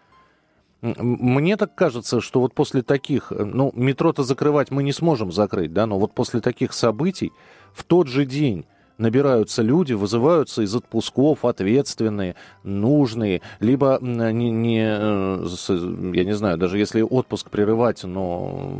Мне 0.83 1.57
так 1.57 1.73
кажется, 1.75 2.21
что 2.21 2.41
вот 2.41 2.53
после 2.53 2.83
таких, 2.83 3.31
ну, 3.31 3.71
метро-то 3.73 4.23
закрывать 4.23 4.69
мы 4.69 4.83
не 4.83 4.91
сможем 4.91 5.31
закрыть, 5.31 5.73
да, 5.73 5.87
но 5.87 5.97
вот 5.97 6.13
после 6.13 6.41
таких 6.41 6.73
событий 6.73 7.31
в 7.73 7.85
тот 7.85 8.07
же 8.07 8.25
день 8.25 8.65
набираются 9.03 9.61
люди, 9.61 9.93
вызываются 9.93 10.61
из 10.63 10.73
отпусков 10.73 11.45
ответственные, 11.45 12.35
нужные, 12.63 13.41
либо 13.59 13.99
не, 14.01 14.49
не, 14.49 14.83
э, 14.85 15.47
я 16.13 16.23
не 16.23 16.33
знаю, 16.33 16.57
даже 16.57 16.79
если 16.79 17.01
отпуск 17.01 17.49
прерывать, 17.49 18.03
но 18.03 18.71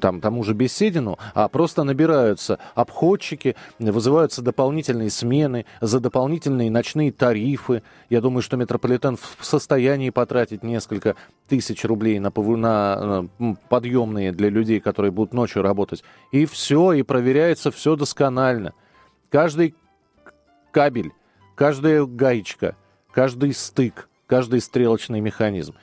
там, 0.00 0.20
тому 0.20 0.44
же 0.44 0.54
Беседину, 0.54 1.18
а 1.34 1.48
просто 1.48 1.84
набираются 1.84 2.58
обходчики, 2.74 3.56
вызываются 3.78 4.42
дополнительные 4.42 5.10
смены 5.10 5.66
за 5.80 6.00
дополнительные 6.00 6.70
ночные 6.70 7.12
тарифы. 7.12 7.82
Я 8.10 8.20
думаю, 8.20 8.42
что 8.42 8.56
метрополитен 8.56 9.16
в 9.16 9.44
состоянии 9.44 10.10
потратить 10.10 10.62
несколько 10.62 11.16
тысяч 11.48 11.84
рублей 11.84 12.18
на, 12.18 12.32
на, 12.34 13.28
на 13.38 13.56
подъемные 13.68 14.32
для 14.32 14.48
людей, 14.48 14.80
которые 14.80 15.12
будут 15.12 15.32
ночью 15.32 15.62
работать. 15.62 16.04
И 16.30 16.46
все, 16.46 16.92
и 16.92 17.02
проверяется 17.02 17.70
все 17.70 17.96
досконально. 17.96 18.72
Каждый 19.30 19.74
кабель, 20.70 21.12
каждая 21.54 22.04
гаечка, 22.04 22.76
каждый 23.12 23.54
стык, 23.54 24.08
каждый 24.26 24.60
стрелочный 24.60 25.20
механизм. 25.20 25.74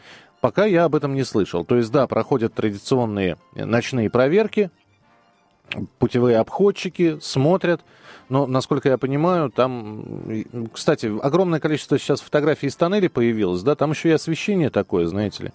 Пока 0.42 0.66
я 0.66 0.86
об 0.86 0.96
этом 0.96 1.16
не 1.16 1.24
слышал. 1.24 1.66
То 1.66 1.76
есть, 1.76 1.92
да, 1.92 2.08
проходят 2.08 2.54
традиционные 2.54 3.38
ночные 3.56 4.10
проверки, 4.10 4.72
путевые 6.00 6.38
обходчики 6.38 7.20
смотрят, 7.22 7.82
но, 8.30 8.46
насколько 8.46 8.90
я 8.90 8.98
понимаю, 8.98 9.50
там, 9.50 10.24
кстати, 10.72 11.12
огромное 11.22 11.60
количество 11.60 11.98
сейчас 11.98 12.22
фотографий 12.22 12.68
из 12.68 12.76
тоннелей 12.76 13.10
появилось, 13.10 13.64
да, 13.64 13.76
там 13.76 13.92
еще 13.92 14.10
и 14.10 14.14
освещение 14.14 14.70
такое, 14.70 15.08
знаете 15.08 15.46
ли. 15.46 15.52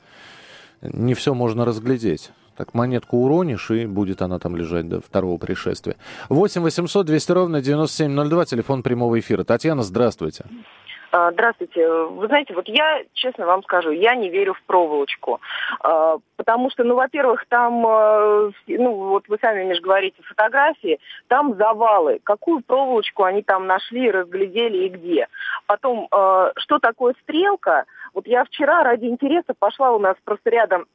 Не 0.83 1.15
все 1.15 1.35
можно 1.35 1.65
разглядеть. 1.65 2.31
Так 2.57 2.75
монетку 2.75 3.17
уронишь, 3.19 3.71
и 3.71 3.87
будет 3.87 4.23
она 4.23 4.39
там 4.39 4.55
лежать 4.55 4.89
до 4.89 5.01
второго 5.01 5.39
пришествия. 5.39 5.97
8 6.29 6.63
800 6.63 7.07
200 7.07 7.33
ровно 7.33 7.61
9702, 7.61 8.45
телефон 8.45 8.83
прямого 8.83 9.19
эфира. 9.19 9.45
Татьяна, 9.45 9.83
здравствуйте. 9.83 10.45
А, 11.17 11.31
здравствуйте. 11.31 11.89
Вы 11.89 12.27
знаете, 12.27 12.55
вот 12.55 12.67
я, 12.67 13.05
честно 13.13 13.47
вам 13.47 13.63
скажу, 13.63 13.93
я 13.93 14.17
не 14.17 14.31
верю 14.31 14.55
в 14.55 14.63
проволочку. 14.65 15.41
А, 15.79 16.17
потому 16.35 16.71
что, 16.71 16.83
ну, 16.83 16.97
во-первых, 16.97 17.45
там, 17.49 17.87
э, 17.87 18.51
ну, 18.67 18.95
вот 18.95 19.29
вы 19.29 19.39
сами, 19.41 19.63
Миш, 19.63 19.81
говорите, 19.81 20.21
фотографии, 20.25 20.99
там 21.29 21.55
завалы. 21.55 22.19
Какую 22.25 22.63
проволочку 22.63 23.23
они 23.23 23.45
там 23.45 23.69
нашли, 23.69 24.11
разглядели 24.11 24.87
и 24.87 24.89
где. 24.89 25.29
Потом, 25.67 26.09
что 26.57 26.79
такое 26.81 27.15
стрелка? 27.23 27.85
Вот 28.13 28.27
я 28.27 28.45
вчера 28.45 28.83
ради 28.83 29.07
интереса 29.07 29.55
пошла 29.57 29.93
у 29.93 30.01
нас 30.01 30.17
просто 30.25 30.51
рядом 30.51 30.87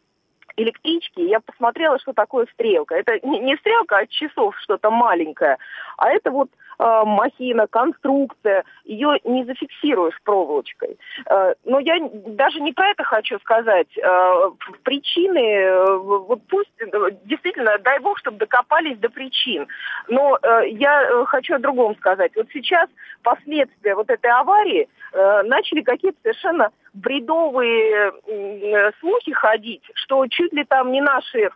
электрички, 0.57 1.21
я 1.21 1.39
посмотрела, 1.39 1.97
что 1.99 2.13
такое 2.13 2.45
стрелка. 2.53 2.95
Это 2.95 3.19
не, 3.25 3.55
стрелка 3.57 3.99
от 3.99 4.09
часов 4.09 4.55
что-то 4.59 4.91
маленькое, 4.91 5.57
а 5.97 6.09
это 6.09 6.31
вот 6.31 6.49
э, 6.79 7.03
махина, 7.05 7.67
конструкция, 7.67 8.63
ее 8.85 9.19
не 9.23 9.43
зафиксируешь 9.45 10.19
проволочкой. 10.23 10.97
Э, 11.25 11.53
но 11.65 11.79
я 11.79 11.99
даже 12.27 12.59
не 12.61 12.73
про 12.73 12.89
это 12.89 13.03
хочу 13.03 13.37
сказать. 13.39 13.87
Э, 13.97 14.51
причины, 14.83 15.39
э, 15.39 15.97
вот 15.97 16.41
пусть, 16.47 16.71
э, 16.79 16.85
действительно, 17.25 17.77
дай 17.79 17.99
бог, 17.99 18.17
чтобы 18.19 18.37
докопались 18.37 18.97
до 18.97 19.09
причин. 19.09 19.67
Но 20.07 20.37
э, 20.41 20.69
я 20.69 21.03
э, 21.03 21.25
хочу 21.25 21.55
о 21.55 21.59
другом 21.59 21.95
сказать. 21.97 22.31
Вот 22.35 22.47
сейчас 22.53 22.89
последствия 23.23 23.95
вот 23.95 24.09
этой 24.09 24.31
аварии 24.31 24.87
э, 25.13 25.41
начали 25.43 25.81
какие-то 25.81 26.17
совершенно 26.23 26.71
бредовые 26.93 28.11
э, 28.27 28.91
слухи 28.99 29.31
ходить, 29.33 29.83
что 29.93 30.25
чуть 30.27 30.53
ли 30.53 30.63
там 30.63 30.91
не 30.91 31.01
наши 31.01 31.49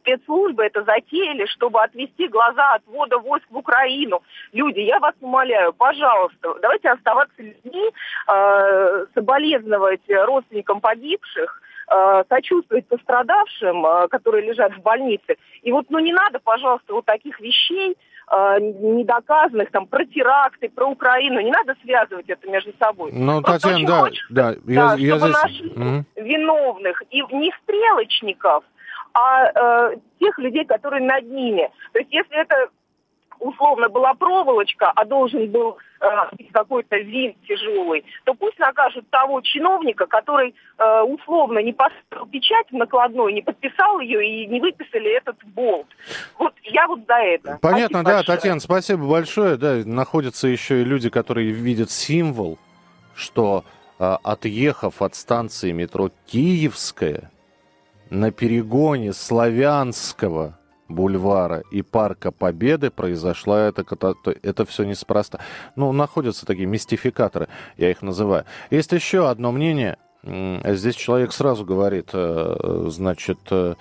спецслужбы 0.00 0.64
это 0.64 0.82
затеяли, 0.84 1.46
чтобы 1.46 1.82
отвести 1.82 2.28
глаза 2.28 2.74
от 2.74 2.86
ввода 2.86 3.18
войск 3.18 3.46
в 3.50 3.56
Украину. 3.56 4.22
Люди, 4.52 4.80
я 4.80 4.98
вас 4.98 5.14
умоляю, 5.20 5.72
пожалуйста, 5.72 6.54
давайте 6.60 6.90
оставаться 6.90 7.42
людьми, 7.42 7.90
э, 8.28 9.06
соболезновать 9.14 10.02
родственникам 10.08 10.80
погибших, 10.80 11.62
э, 11.88 12.24
сочувствовать 12.28 12.86
пострадавшим, 12.88 13.86
э, 13.86 14.08
которые 14.08 14.46
лежат 14.46 14.72
в 14.74 14.82
больнице. 14.82 15.36
И 15.62 15.72
вот, 15.72 15.86
ну 15.90 15.98
не 15.98 16.12
надо, 16.12 16.38
пожалуйста, 16.40 16.94
вот 16.94 17.04
таких 17.04 17.40
вещей, 17.40 17.96
э, 18.28 18.58
недоказанных, 18.60 19.70
там, 19.70 19.86
про 19.86 20.04
теракты, 20.04 20.68
про 20.68 20.86
Украину, 20.86 21.40
не 21.40 21.50
надо 21.50 21.76
связывать 21.82 22.28
это 22.28 22.48
между 22.48 22.72
собой. 22.78 23.12
Ну, 23.12 23.40
Татьяна, 23.42 23.86
да, 23.86 24.00
хочется, 24.00 24.26
да, 24.30 24.50
я, 24.50 24.56
да, 24.64 24.94
я 24.96 25.16
чтобы 25.16 25.32
здесь... 25.32 25.42
нашли 25.42 25.70
угу. 25.70 26.04
виновных, 26.16 27.02
и 27.10 27.22
не 27.32 27.52
стрелочников, 27.62 28.64
а 29.16 29.90
э, 29.90 29.96
тех 30.20 30.38
людей, 30.38 30.64
которые 30.66 31.02
над 31.02 31.24
ними. 31.24 31.70
То 31.92 32.00
есть 32.00 32.12
если 32.12 32.38
это 32.38 32.68
условно 33.38 33.88
была 33.88 34.14
проволочка, 34.14 34.90
а 34.94 35.04
должен 35.04 35.50
был 35.50 35.78
э, 36.00 36.06
какой-то 36.52 36.96
винт 36.96 37.36
тяжелый, 37.46 38.04
то 38.24 38.34
пусть 38.34 38.58
накажут 38.58 39.08
того 39.10 39.40
чиновника, 39.40 40.06
который 40.06 40.54
э, 40.78 41.00
условно 41.02 41.60
не 41.60 41.72
поставил 41.72 42.26
печать 42.26 42.66
в 42.70 42.74
накладной, 42.74 43.32
не 43.32 43.42
подписал 43.42 44.00
ее 44.00 44.26
и 44.26 44.46
не 44.46 44.60
выписали 44.60 45.16
этот 45.16 45.36
болт. 45.44 45.86
Вот 46.38 46.54
я 46.64 46.86
вот 46.86 47.00
за 47.06 47.14
это. 47.14 47.58
Понятно, 47.62 48.00
спасибо 48.00 48.04
да, 48.04 48.16
большое. 48.16 48.36
Татьяна, 48.36 48.60
спасибо 48.60 49.06
большое. 49.08 49.56
Да, 49.56 49.82
находятся 49.84 50.48
еще 50.48 50.82
и 50.82 50.84
люди, 50.84 51.08
которые 51.08 51.50
видят 51.50 51.90
символ, 51.90 52.58
что 53.14 53.64
э, 53.98 54.16
отъехав 54.22 55.00
от 55.00 55.14
станции 55.14 55.72
метро 55.72 56.10
Киевская, 56.26 57.30
на 58.10 58.30
перегоне 58.30 59.12
Славянского 59.12 60.58
бульвара 60.88 61.62
и 61.70 61.82
парка 61.82 62.30
Победы 62.30 62.90
произошла 62.90 63.68
эта 63.68 63.84
катастрофа. 63.84 64.38
Это 64.42 64.64
все 64.64 64.84
неспроста. 64.84 65.40
Ну, 65.74 65.92
находятся 65.92 66.46
такие 66.46 66.66
мистификаторы, 66.66 67.48
я 67.76 67.90
их 67.90 68.02
называю. 68.02 68.44
Есть 68.70 68.92
еще 68.92 69.28
одно 69.28 69.52
мнение. 69.52 69.98
Здесь 70.22 70.96
человек 70.96 71.32
сразу 71.32 71.64
говорит, 71.64 72.10
э, 72.12 72.86
значит, 72.88 73.38
э, 73.50 73.74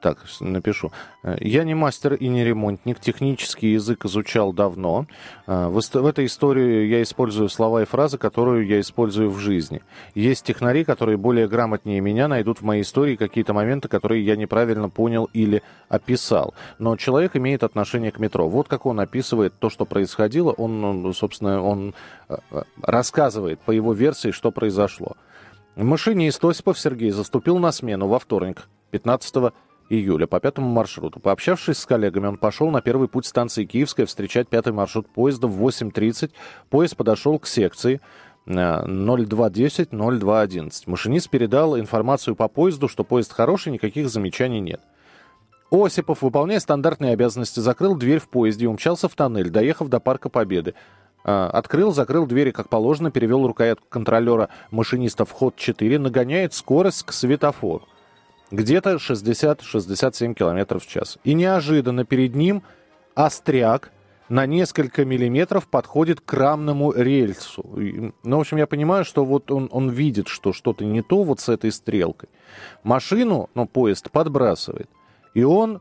так, 0.00 0.18
напишу. 0.40 0.92
Э, 1.22 1.36
я 1.40 1.64
не 1.64 1.74
мастер 1.74 2.14
и 2.14 2.28
не 2.28 2.44
ремонтник. 2.44 3.00
Технический 3.00 3.72
язык 3.72 4.04
изучал 4.06 4.52
давно. 4.52 5.06
Э, 5.46 5.68
в, 5.68 6.06
этой 6.06 6.26
истории 6.26 6.86
я 6.86 7.02
использую 7.02 7.48
слова 7.48 7.82
и 7.82 7.84
фразы, 7.84 8.18
которые 8.18 8.68
я 8.68 8.80
использую 8.80 9.30
в 9.30 9.38
жизни. 9.38 9.82
Есть 10.14 10.44
технари, 10.44 10.84
которые 10.84 11.16
более 11.16 11.48
грамотнее 11.48 12.00
меня 12.00 12.28
найдут 12.28 12.58
в 12.58 12.64
моей 12.64 12.82
истории 12.82 13.16
какие-то 13.16 13.52
моменты, 13.52 13.88
которые 13.88 14.24
я 14.24 14.36
неправильно 14.36 14.88
понял 14.88 15.28
или 15.32 15.62
описал. 15.88 16.54
Но 16.78 16.96
человек 16.96 17.36
имеет 17.36 17.62
отношение 17.62 18.10
к 18.10 18.18
метро. 18.18 18.48
Вот 18.48 18.68
как 18.68 18.86
он 18.86 19.00
описывает 19.00 19.52
то, 19.58 19.68
что 19.68 19.84
происходило. 19.84 20.52
Он, 20.52 21.12
собственно, 21.14 21.62
он 21.62 21.94
э, 22.28 22.36
рассказывает 22.82 23.60
по 23.60 23.70
его 23.70 23.92
версии, 23.92 24.30
что 24.30 24.50
произошло. 24.50 25.16
Машинист 25.76 26.44
Осипов 26.44 26.78
Сергей 26.78 27.10
заступил 27.10 27.58
на 27.58 27.72
смену 27.72 28.08
во 28.08 28.18
вторник, 28.18 28.68
15 28.90 29.52
июля, 29.90 30.26
по 30.26 30.40
пятому 30.40 30.70
маршруту. 30.70 31.20
Пообщавшись 31.20 31.76
с 31.78 31.84
коллегами, 31.84 32.28
он 32.28 32.38
пошел 32.38 32.70
на 32.70 32.80
первый 32.80 33.08
путь 33.08 33.26
станции 33.26 33.66
Киевская 33.66 34.06
встречать 34.06 34.48
пятый 34.48 34.72
маршрут 34.72 35.06
поезда 35.08 35.48
в 35.48 35.62
8.30. 35.62 36.30
Поезд 36.70 36.96
подошел 36.96 37.38
к 37.38 37.46
секции 37.46 38.00
0210-0211. 38.46 40.84
Э, 40.86 40.90
Машинист 40.90 41.28
передал 41.28 41.78
информацию 41.78 42.36
по 42.36 42.48
поезду, 42.48 42.88
что 42.88 43.04
поезд 43.04 43.32
хороший, 43.32 43.72
никаких 43.72 44.08
замечаний 44.08 44.60
нет. 44.60 44.80
Осипов, 45.70 46.22
выполняя 46.22 46.58
стандартные 46.58 47.12
обязанности, 47.12 47.60
закрыл 47.60 47.96
дверь 47.96 48.18
в 48.18 48.28
поезде 48.28 48.64
и 48.64 48.68
умчался 48.68 49.08
в 49.08 49.14
тоннель, 49.14 49.50
доехав 49.50 49.88
до 49.88 50.00
Парка 50.00 50.28
Победы. 50.28 50.74
А, 51.22 51.48
открыл, 51.50 51.92
закрыл 51.92 52.26
двери 52.26 52.50
как 52.50 52.68
положено, 52.68 53.10
перевел 53.10 53.46
рукоятку 53.46 53.86
контролера 53.88 54.48
машиниста 54.70 55.24
в 55.24 55.30
ход 55.30 55.56
4, 55.56 55.98
нагоняет 55.98 56.54
скорость 56.54 57.04
к 57.04 57.12
светофору. 57.12 57.86
Где-то 58.50 58.94
60-67 58.94 60.34
км 60.34 60.78
в 60.78 60.86
час. 60.86 61.18
И 61.24 61.34
неожиданно 61.34 62.04
перед 62.04 62.34
ним 62.34 62.62
остряк 63.14 63.92
на 64.28 64.46
несколько 64.46 65.04
миллиметров 65.04 65.66
подходит 65.68 66.20
к 66.20 66.32
рамному 66.32 66.92
рельсу. 66.92 67.64
Ну, 68.22 68.36
в 68.36 68.40
общем, 68.40 68.58
я 68.58 68.66
понимаю, 68.66 69.04
что 69.04 69.24
вот 69.24 69.50
он, 69.50 69.68
он 69.72 69.90
видит, 69.90 70.28
что 70.28 70.52
что-то 70.52 70.84
не 70.84 71.02
то 71.02 71.22
вот 71.24 71.40
с 71.40 71.48
этой 71.48 71.72
стрелкой. 71.72 72.28
Машину, 72.82 73.50
ну, 73.54 73.66
поезд 73.66 74.10
подбрасывает. 74.10 74.88
И 75.34 75.42
он 75.42 75.80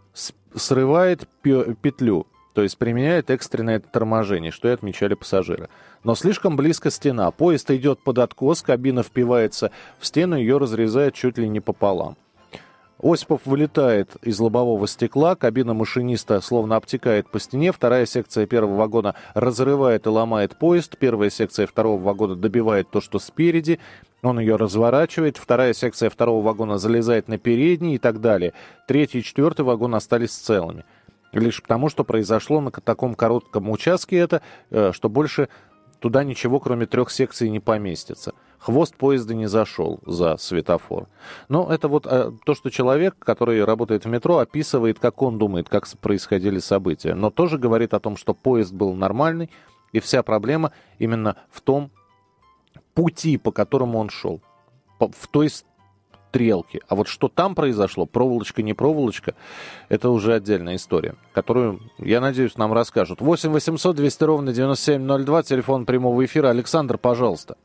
срывает 0.55 1.27
петлю 1.41 2.27
то 2.59 2.63
есть 2.63 2.77
применяет 2.77 3.29
экстренное 3.29 3.79
торможение, 3.79 4.51
что 4.51 4.67
и 4.67 4.71
отмечали 4.71 5.13
пассажиры. 5.13 5.69
Но 6.03 6.13
слишком 6.13 6.57
близко 6.57 6.91
стена, 6.91 7.31
поезд 7.31 7.71
идет 7.71 8.03
под 8.03 8.17
откос, 8.19 8.61
кабина 8.61 9.01
впивается 9.01 9.71
в 9.97 10.05
стену, 10.05 10.35
ее 10.35 10.57
разрезает 10.57 11.13
чуть 11.13 11.37
ли 11.37 11.47
не 11.47 11.61
пополам. 11.61 12.17
Осипов 13.01 13.41
вылетает 13.45 14.17
из 14.23 14.39
лобового 14.39 14.87
стекла, 14.87 15.35
кабина 15.35 15.73
машиниста 15.73 16.41
словно 16.41 16.75
обтекает 16.75 17.29
по 17.29 17.39
стене, 17.39 17.71
вторая 17.71 18.05
секция 18.05 18.45
первого 18.45 18.75
вагона 18.75 19.15
разрывает 19.33 20.05
и 20.05 20.09
ломает 20.09 20.57
поезд, 20.59 20.97
первая 20.97 21.29
секция 21.29 21.65
второго 21.65 22.01
вагона 22.01 22.35
добивает 22.35 22.89
то, 22.89 22.99
что 22.99 23.19
спереди, 23.19 23.79
он 24.21 24.39
ее 24.39 24.57
разворачивает, 24.57 25.37
вторая 25.37 25.73
секция 25.73 26.09
второго 26.09 26.43
вагона 26.43 26.77
залезает 26.77 27.29
на 27.29 27.37
передний 27.37 27.95
и 27.95 27.97
так 27.99 28.19
далее. 28.19 28.53
Третий 28.85 29.19
и 29.19 29.23
четвертый 29.23 29.61
вагон 29.61 29.95
остались 29.95 30.31
целыми. 30.31 30.83
Лишь 31.31 31.61
потому, 31.61 31.89
что 31.89 32.03
произошло 32.03 32.59
на 32.59 32.71
таком 32.71 33.13
коротком 33.13 33.69
участке 33.69 34.17
это, 34.17 34.41
э, 34.71 34.91
что 34.93 35.09
больше 35.09 35.47
туда 35.99 36.23
ничего, 36.23 36.59
кроме 36.59 36.85
трех 36.85 37.11
секций, 37.11 37.49
не 37.49 37.59
поместится. 37.59 38.33
Хвост 38.59 38.95
поезда 38.95 39.35
не 39.35 39.47
зашел 39.47 39.99
за 40.05 40.37
светофор. 40.37 41.07
Но 41.47 41.71
это 41.71 41.87
вот 41.87 42.05
э, 42.05 42.31
то, 42.45 42.55
что 42.55 42.69
человек, 42.69 43.15
который 43.19 43.63
работает 43.63 44.05
в 44.05 44.09
метро, 44.09 44.39
описывает, 44.39 44.99
как 44.99 45.21
он 45.21 45.37
думает, 45.37 45.69
как 45.69 45.87
происходили 46.01 46.59
события. 46.59 47.15
Но 47.15 47.29
тоже 47.29 47.57
говорит 47.57 47.93
о 47.93 47.99
том, 47.99 48.17
что 48.17 48.33
поезд 48.33 48.73
был 48.73 48.93
нормальный, 48.95 49.49
и 49.93 49.99
вся 49.99 50.23
проблема 50.23 50.71
именно 50.97 51.37
в 51.49 51.61
том 51.61 51.91
пути, 52.93 53.37
по 53.37 53.51
которому 53.51 53.97
он 53.99 54.09
шел. 54.09 54.41
В 54.99 55.27
той 55.29 55.49
стрелки. 56.29 56.81
А 56.87 56.95
вот 56.95 57.07
что 57.07 57.27
там 57.27 57.55
произошло, 57.55 58.05
проволочка, 58.05 58.61
не 58.61 58.73
проволочка, 58.73 59.33
это 59.89 60.09
уже 60.09 60.33
отдельная 60.33 60.75
история, 60.75 61.15
которую, 61.33 61.79
я 61.97 62.21
надеюсь, 62.21 62.57
нам 62.57 62.71
расскажут. 62.73 63.21
8 63.21 63.49
800 63.49 63.95
200 63.95 64.23
ровно 64.23 64.53
9702, 64.53 65.43
телефон 65.43 65.85
прямого 65.85 66.23
эфира. 66.23 66.49
Александр, 66.49 66.97
пожалуйста. 66.97 67.57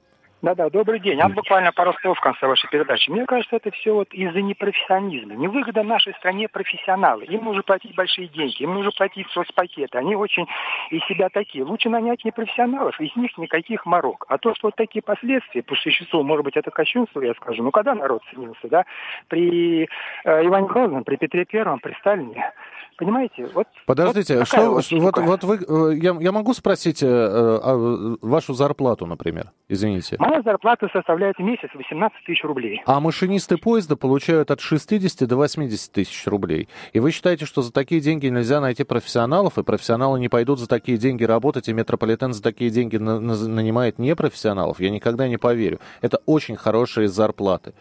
Да-да, 0.45 0.69
добрый 0.69 1.01
день. 1.01 1.19
А 1.23 1.29
буквально 1.31 1.73
пару 1.73 1.95
слов 2.03 2.19
в 2.19 2.21
конце 2.21 2.47
вашей 2.47 2.69
передачи. 2.69 3.11
Мне 3.11 3.25
кажется, 3.25 3.57
это 3.57 3.71
все 3.71 3.95
вот 3.95 4.13
из-за 4.13 4.43
непрофессионализма. 4.43 5.37
Невыгодно 5.37 5.83
нашей 5.83 6.13
стране 6.17 6.49
профессионалы. 6.49 7.25
Им 7.25 7.45
нужно 7.45 7.63
платить 7.63 7.95
большие 7.95 8.29
деньги, 8.29 8.63
им 8.63 8.75
нужно 8.75 8.91
платить 8.91 9.27
соцпакеты. 9.31 9.97
Они 9.97 10.15
очень 10.15 10.47
из 10.91 11.03
себя 11.07 11.31
такие. 11.31 11.65
Лучше 11.65 11.89
нанять 11.89 12.23
непрофессионалов, 12.27 13.01
из 13.01 13.17
них 13.17 13.39
никаких 13.39 13.87
морок. 13.87 14.27
А 14.29 14.37
то, 14.37 14.55
что 14.55 14.69
вот 14.69 14.77
такие 14.77 15.01
последствия 15.01 15.63
по 15.63 15.75
существу, 15.77 16.23
может 16.23 16.45
быть, 16.45 16.59
это 16.59 16.71
кощунство, 16.71 17.23
я 17.23 17.33
скажу. 17.33 17.63
Ну, 17.63 17.71
когда 17.71 17.95
народ 17.95 18.21
ценился, 18.31 18.69
да? 18.69 18.85
При 19.29 19.89
э, 20.25 20.47
Иване 20.47 20.67
Грозном, 20.67 21.05
при 21.05 21.17
Петре 21.17 21.47
Первом, 21.47 21.79
при 21.79 21.95
Сталине. 21.95 22.53
Понимаете? 22.97 23.49
Вот, 23.55 23.67
Подождите, 23.87 24.39
вот 24.39 24.47
что, 24.47 25.01
вот, 25.01 25.19
вот 25.19 25.45
вы, 25.45 25.57
э, 25.57 25.97
я, 25.97 26.17
я 26.21 26.33
могу 26.33 26.55
спросить 26.55 27.03
э, 27.03 27.07
э, 27.07 28.17
вашу 28.23 28.55
зарплату, 28.55 29.07
например? 29.07 29.51
Извините. 29.69 30.17
Моя 30.19 30.34
зарплата 30.43 30.89
составляет 30.93 31.37
в 31.37 31.43
месяц 31.43 31.69
18 31.75 32.25
тысяч 32.25 32.43
рублей. 32.45 32.83
А 32.87 33.01
машинисты 33.01 33.57
поезда 33.57 33.97
получают 33.97 34.51
от 34.51 34.61
60 34.61 35.29
до 35.29 35.37
80 35.37 35.93
тысяч 35.93 36.27
рублей. 36.27 36.69
И 36.93 37.01
вы 37.01 37.11
считаете, 37.11 37.47
что 37.47 37.63
за 37.63 37.73
такие 37.73 38.01
деньги 38.01 38.27
нельзя 38.27 38.61
найти 38.61 38.85
профессионалов, 38.85 39.59
и 39.59 39.63
профессионалы 39.63 40.21
не 40.21 40.29
пойдут 40.29 40.59
за 40.59 40.69
такие 40.69 40.99
деньги 40.99 41.25
работать, 41.25 41.69
и 41.69 41.73
метрополитен 41.73 42.33
за 42.33 42.43
такие 42.43 42.71
деньги 42.71 42.97
на, 42.97 43.21
на, 43.21 43.37
нанимает 43.49 43.99
непрофессионалов? 43.99 44.81
Я 44.81 44.91
никогда 44.91 45.29
не 45.29 45.37
поверю. 45.37 45.81
Это 46.01 46.19
очень 46.27 46.57
хорошие 46.57 47.09
зарплаты. 47.09 47.75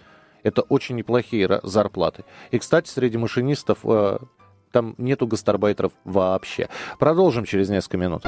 Это 0.44 0.62
очень 0.62 0.96
неплохие 0.96 1.60
зарплаты. 1.64 2.26
И, 2.52 2.60
кстати, 2.60 2.90
среди 2.90 3.18
машинистов 3.18 3.80
э, 3.86 4.18
там 4.72 4.96
нету 4.98 5.26
гастарбайтеров 5.26 5.94
вообще. 6.04 6.68
Продолжим 7.00 7.46
через 7.46 7.70
несколько 7.70 7.98
минут. 7.98 8.24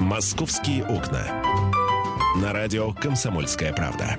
«Московские 0.00 0.84
окна». 0.84 1.63
На 2.42 2.52
радио 2.52 2.92
«Комсомольская 2.92 3.72
правда». 3.72 4.16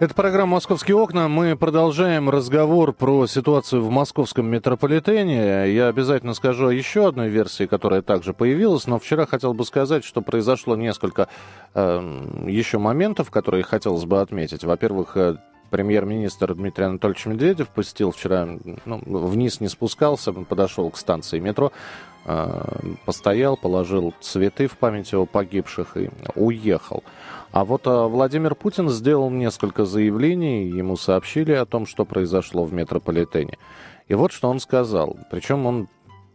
Это 0.00 0.14
программа 0.14 0.54
«Московские 0.54 0.96
окна». 0.96 1.28
Мы 1.28 1.54
продолжаем 1.54 2.28
разговор 2.28 2.92
про 2.92 3.28
ситуацию 3.28 3.84
в 3.84 3.90
московском 3.90 4.46
метрополитене. 4.46 5.72
Я 5.72 5.86
обязательно 5.86 6.34
скажу 6.34 6.66
о 6.66 6.72
еще 6.72 7.06
одной 7.06 7.28
версии, 7.28 7.66
которая 7.66 8.02
также 8.02 8.34
появилась, 8.34 8.88
но 8.88 8.98
вчера 8.98 9.26
хотел 9.26 9.54
бы 9.54 9.64
сказать, 9.64 10.04
что 10.04 10.22
произошло 10.22 10.74
несколько 10.74 11.28
э, 11.74 12.44
еще 12.48 12.78
моментов, 12.78 13.30
которые 13.30 13.62
хотелось 13.62 14.04
бы 14.04 14.20
отметить. 14.20 14.64
Во-первых, 14.64 15.16
э, 15.16 15.36
премьер-министр 15.70 16.54
Дмитрий 16.54 16.84
Анатольевич 16.84 17.26
Медведев 17.26 17.68
посетил 17.68 18.10
вчера, 18.10 18.48
ну, 18.84 19.00
вниз 19.04 19.60
не 19.60 19.68
спускался, 19.68 20.32
подошел 20.32 20.90
к 20.90 20.96
станции 20.96 21.38
метро, 21.38 21.72
постоял, 23.04 23.56
положил 23.56 24.12
цветы 24.20 24.66
в 24.66 24.76
память 24.76 25.14
о 25.14 25.26
погибших 25.26 25.96
и 25.96 26.10
уехал. 26.34 27.04
А 27.52 27.64
вот 27.64 27.82
Владимир 27.86 28.54
Путин 28.54 28.88
сделал 28.88 29.30
несколько 29.30 29.84
заявлений, 29.84 30.66
ему 30.66 30.96
сообщили 30.96 31.52
о 31.52 31.66
том, 31.66 31.86
что 31.86 32.04
произошло 32.04 32.64
в 32.64 32.72
метрополитене. 32.72 33.58
И 34.08 34.14
вот 34.14 34.32
что 34.32 34.48
он 34.48 34.60
сказал. 34.60 35.16
Причем 35.30 35.66
он 35.66 35.88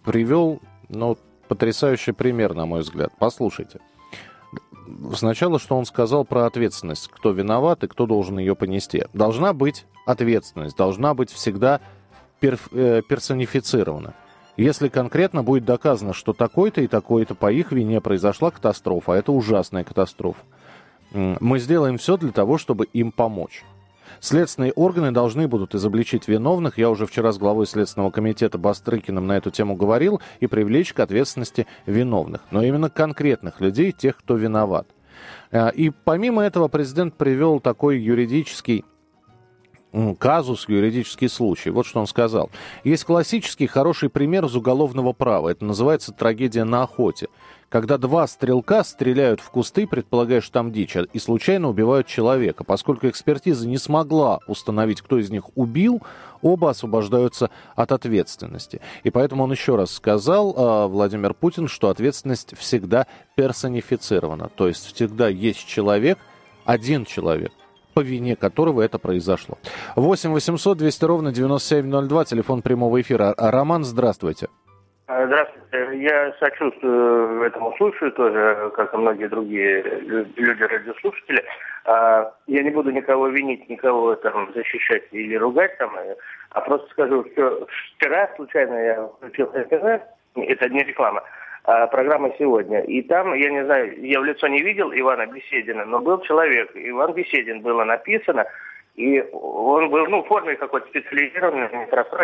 привел, 0.03 0.59
ну, 0.89 1.17
потрясающий 1.47 2.11
пример, 2.11 2.53
на 2.53 2.65
мой 2.65 2.81
взгляд. 2.81 3.11
Послушайте. 3.19 3.79
Сначала, 5.13 5.59
что 5.59 5.77
он 5.77 5.85
сказал 5.85 6.25
про 6.25 6.45
ответственность, 6.45 7.07
кто 7.07 7.31
виноват 7.31 7.83
и 7.83 7.87
кто 7.87 8.05
должен 8.05 8.39
ее 8.39 8.55
понести. 8.55 9.03
Должна 9.13 9.53
быть 9.53 9.85
ответственность, 10.05 10.75
должна 10.75 11.13
быть 11.13 11.31
всегда 11.31 11.79
э, 12.41 13.01
персонифицирована. 13.07 14.13
Если 14.57 14.89
конкретно 14.89 15.43
будет 15.43 15.65
доказано, 15.65 16.13
что 16.13 16.33
такой-то 16.33 16.81
и 16.81 16.87
такой-то 16.87 17.35
по 17.35 17.51
их 17.51 17.71
вине 17.71 18.01
произошла 18.01 18.51
катастрофа, 18.51 19.13
а 19.13 19.17
это 19.17 19.31
ужасная 19.31 19.83
катастрофа, 19.83 20.41
мы 21.11 21.59
сделаем 21.59 21.97
все 21.97 22.17
для 22.17 22.31
того, 22.31 22.57
чтобы 22.57 22.85
им 22.85 23.11
помочь. 23.11 23.63
Следственные 24.19 24.71
органы 24.73 25.11
должны 25.11 25.47
будут 25.47 25.73
изобличить 25.73 26.27
виновных. 26.27 26.77
Я 26.77 26.89
уже 26.89 27.05
вчера 27.05 27.31
с 27.31 27.37
главой 27.37 27.65
Следственного 27.65 28.11
комитета 28.11 28.57
Бастрыкиным 28.57 29.25
на 29.25 29.37
эту 29.37 29.51
тему 29.51 29.75
говорил. 29.75 30.21
И 30.39 30.47
привлечь 30.47 30.93
к 30.93 30.99
ответственности 30.99 31.65
виновных. 31.85 32.41
Но 32.51 32.61
именно 32.61 32.89
конкретных 32.89 33.61
людей, 33.61 33.91
тех, 33.91 34.17
кто 34.17 34.35
виноват. 34.35 34.87
А, 35.51 35.69
и 35.69 35.89
помимо 35.89 36.43
этого 36.43 36.67
президент 36.67 37.15
привел 37.15 37.59
такой 37.59 37.99
юридический 37.99 38.85
казус, 40.19 40.67
юридический 40.67 41.29
случай. 41.29 41.69
Вот 41.69 41.85
что 41.85 41.99
он 41.99 42.07
сказал. 42.07 42.49
Есть 42.83 43.03
классический 43.03 43.67
хороший 43.67 44.09
пример 44.09 44.45
из 44.45 44.55
уголовного 44.55 45.13
права. 45.13 45.49
Это 45.49 45.65
называется 45.65 46.11
трагедия 46.11 46.63
на 46.63 46.83
охоте 46.83 47.27
когда 47.71 47.97
два 47.97 48.27
стрелка 48.27 48.83
стреляют 48.83 49.39
в 49.39 49.49
кусты, 49.49 49.87
предполагая, 49.87 50.41
что 50.41 50.51
там 50.51 50.73
дичь, 50.73 50.97
и 51.13 51.19
случайно 51.19 51.69
убивают 51.69 52.05
человека. 52.05 52.65
Поскольку 52.65 53.07
экспертиза 53.07 53.65
не 53.65 53.77
смогла 53.77 54.39
установить, 54.45 55.01
кто 55.01 55.17
из 55.17 55.31
них 55.31 55.45
убил, 55.55 56.01
оба 56.41 56.71
освобождаются 56.71 57.49
от 57.75 57.93
ответственности. 57.93 58.81
И 59.03 59.09
поэтому 59.09 59.45
он 59.45 59.53
еще 59.53 59.77
раз 59.77 59.91
сказал, 59.91 60.53
э, 60.53 60.87
Владимир 60.87 61.33
Путин, 61.33 61.69
что 61.69 61.87
ответственность 61.87 62.57
всегда 62.57 63.07
персонифицирована. 63.35 64.49
То 64.53 64.67
есть 64.67 64.93
всегда 64.93 65.29
есть 65.29 65.65
человек, 65.65 66.19
один 66.65 67.05
человек, 67.05 67.53
по 67.93 68.01
вине 68.01 68.35
которого 68.35 68.81
это 68.81 68.99
произошло. 68.99 69.57
8 69.95 70.31
800 70.31 70.77
200 70.77 71.05
ровно 71.05 71.31
9702, 71.31 72.25
телефон 72.25 72.61
прямого 72.61 72.99
эфира. 73.01 73.33
Роман, 73.37 73.83
здравствуйте. 73.83 74.47
А, 75.07 75.25
здравствуйте. 75.25 76.01
Я 76.01 76.33
сочувствую 76.39 77.43
этому 77.43 77.75
случаю 77.77 78.11
тоже, 78.13 78.71
как 78.75 78.93
и 78.93 78.97
многие 78.97 79.27
другие 79.27 79.81
люди-радиослушатели. 80.37 81.43
А, 81.85 82.33
я 82.47 82.63
не 82.63 82.69
буду 82.69 82.91
никого 82.91 83.27
винить, 83.27 83.67
никого 83.69 84.15
там 84.15 84.53
защищать 84.53 85.03
или 85.11 85.35
ругать, 85.35 85.77
там, 85.77 85.91
а 86.51 86.61
просто 86.61 86.89
скажу, 86.91 87.25
что 87.33 87.67
вчера 87.97 88.29
случайно 88.35 88.75
я 88.75 89.07
включил 89.07 89.51
интернет, 89.53 90.03
это 90.35 90.69
не 90.69 90.83
реклама, 90.83 91.23
а 91.63 91.87
программа 91.87 92.33
«Сегодня». 92.39 92.81
И 92.81 93.01
там, 93.03 93.33
я 93.33 93.49
не 93.51 93.63
знаю, 93.65 94.03
я 94.03 94.19
в 94.19 94.23
лицо 94.23 94.47
не 94.47 94.61
видел 94.61 94.91
Ивана 94.93 95.27
Беседина, 95.27 95.85
но 95.85 95.99
был 95.99 96.21
человек, 96.21 96.71
Иван 96.73 97.13
Беседин 97.13 97.61
было 97.61 97.83
написано, 97.83 98.45
и 98.95 99.21
он 99.31 99.89
был, 99.89 100.07
ну, 100.07 100.23
в 100.23 100.27
форме 100.27 100.55
какой-то 100.55 100.87
специализированной, 100.87 101.69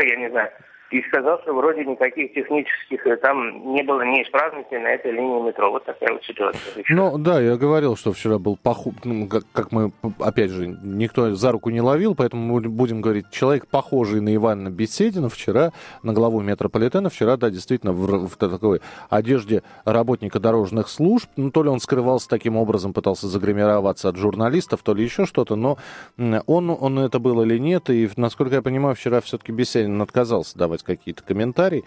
я 0.06 0.16
не 0.16 0.30
знаю, 0.30 0.52
и 0.92 1.02
сказал, 1.04 1.40
что 1.42 1.54
вроде 1.54 1.86
никаких 1.86 2.34
технических 2.34 3.06
э, 3.06 3.18
там 3.18 3.74
не 3.74 3.84
было 3.84 4.02
неисправностей 4.02 4.80
на 4.80 4.88
этой 4.88 5.12
линии 5.12 5.42
метро. 5.42 5.70
Вот 5.72 5.84
такая 5.86 6.14
вот 6.14 6.24
ситуация. 6.24 6.84
Ну 6.90 7.18
да, 7.18 7.42
я 7.42 7.58
говорил, 7.58 7.98
что 7.98 8.14
вчера 8.14 8.40
был 8.40 8.56
поход, 8.56 8.94
ну, 9.04 9.28
как, 9.28 9.44
как 9.52 9.72
мы, 9.72 9.92
опять 10.20 10.52
же, 10.52 10.68
никто 10.68 11.36
за 11.36 11.52
руку 11.52 11.70
не 11.70 11.82
ловил, 11.82 12.16
поэтому 12.16 12.54
мы 12.54 12.62
будем 12.62 13.02
говорить, 13.02 13.30
человек 13.32 13.68
похожий 13.68 14.22
на 14.22 14.34
Ивана 14.34 14.70
Беседина 14.70 15.30
вчера, 15.30 15.72
на 16.04 16.14
главу 16.14 16.42
метрополитена, 16.42 17.10
вчера, 17.10 17.36
да, 17.36 17.50
действительно, 17.50 17.92
в, 17.92 18.28
в 18.28 18.38
такой 18.38 18.80
одежде 19.10 19.64
работника 19.84 20.40
дорожных 20.40 20.88
служб, 20.88 21.30
ну 21.36 21.52
то 21.52 21.64
ли 21.64 21.70
он 21.70 21.80
скрывался 21.80 22.30
таким 22.30 22.56
образом, 22.56 22.94
пытался 22.94 23.28
загримироваться 23.28 24.10
от 24.10 24.16
журналистов, 24.16 24.82
то 24.84 24.94
ли 24.94 25.04
еще 25.04 25.26
что-то, 25.26 25.56
но 25.56 25.78
он, 26.18 26.70
он 26.70 27.00
это 27.00 27.20
был 27.20 27.42
или 27.42 27.58
нет, 27.58 27.90
и, 27.90 28.10
насколько 28.16 28.56
я 28.56 28.62
понимаю, 28.62 28.96
вчера 28.96 29.20
все-таки 29.22 29.52
Беседин 29.52 30.02
отказался 30.02 30.58
давать 30.58 30.77
делать 30.78 30.84
какие-то 30.84 31.24
комментарии. 31.24 31.84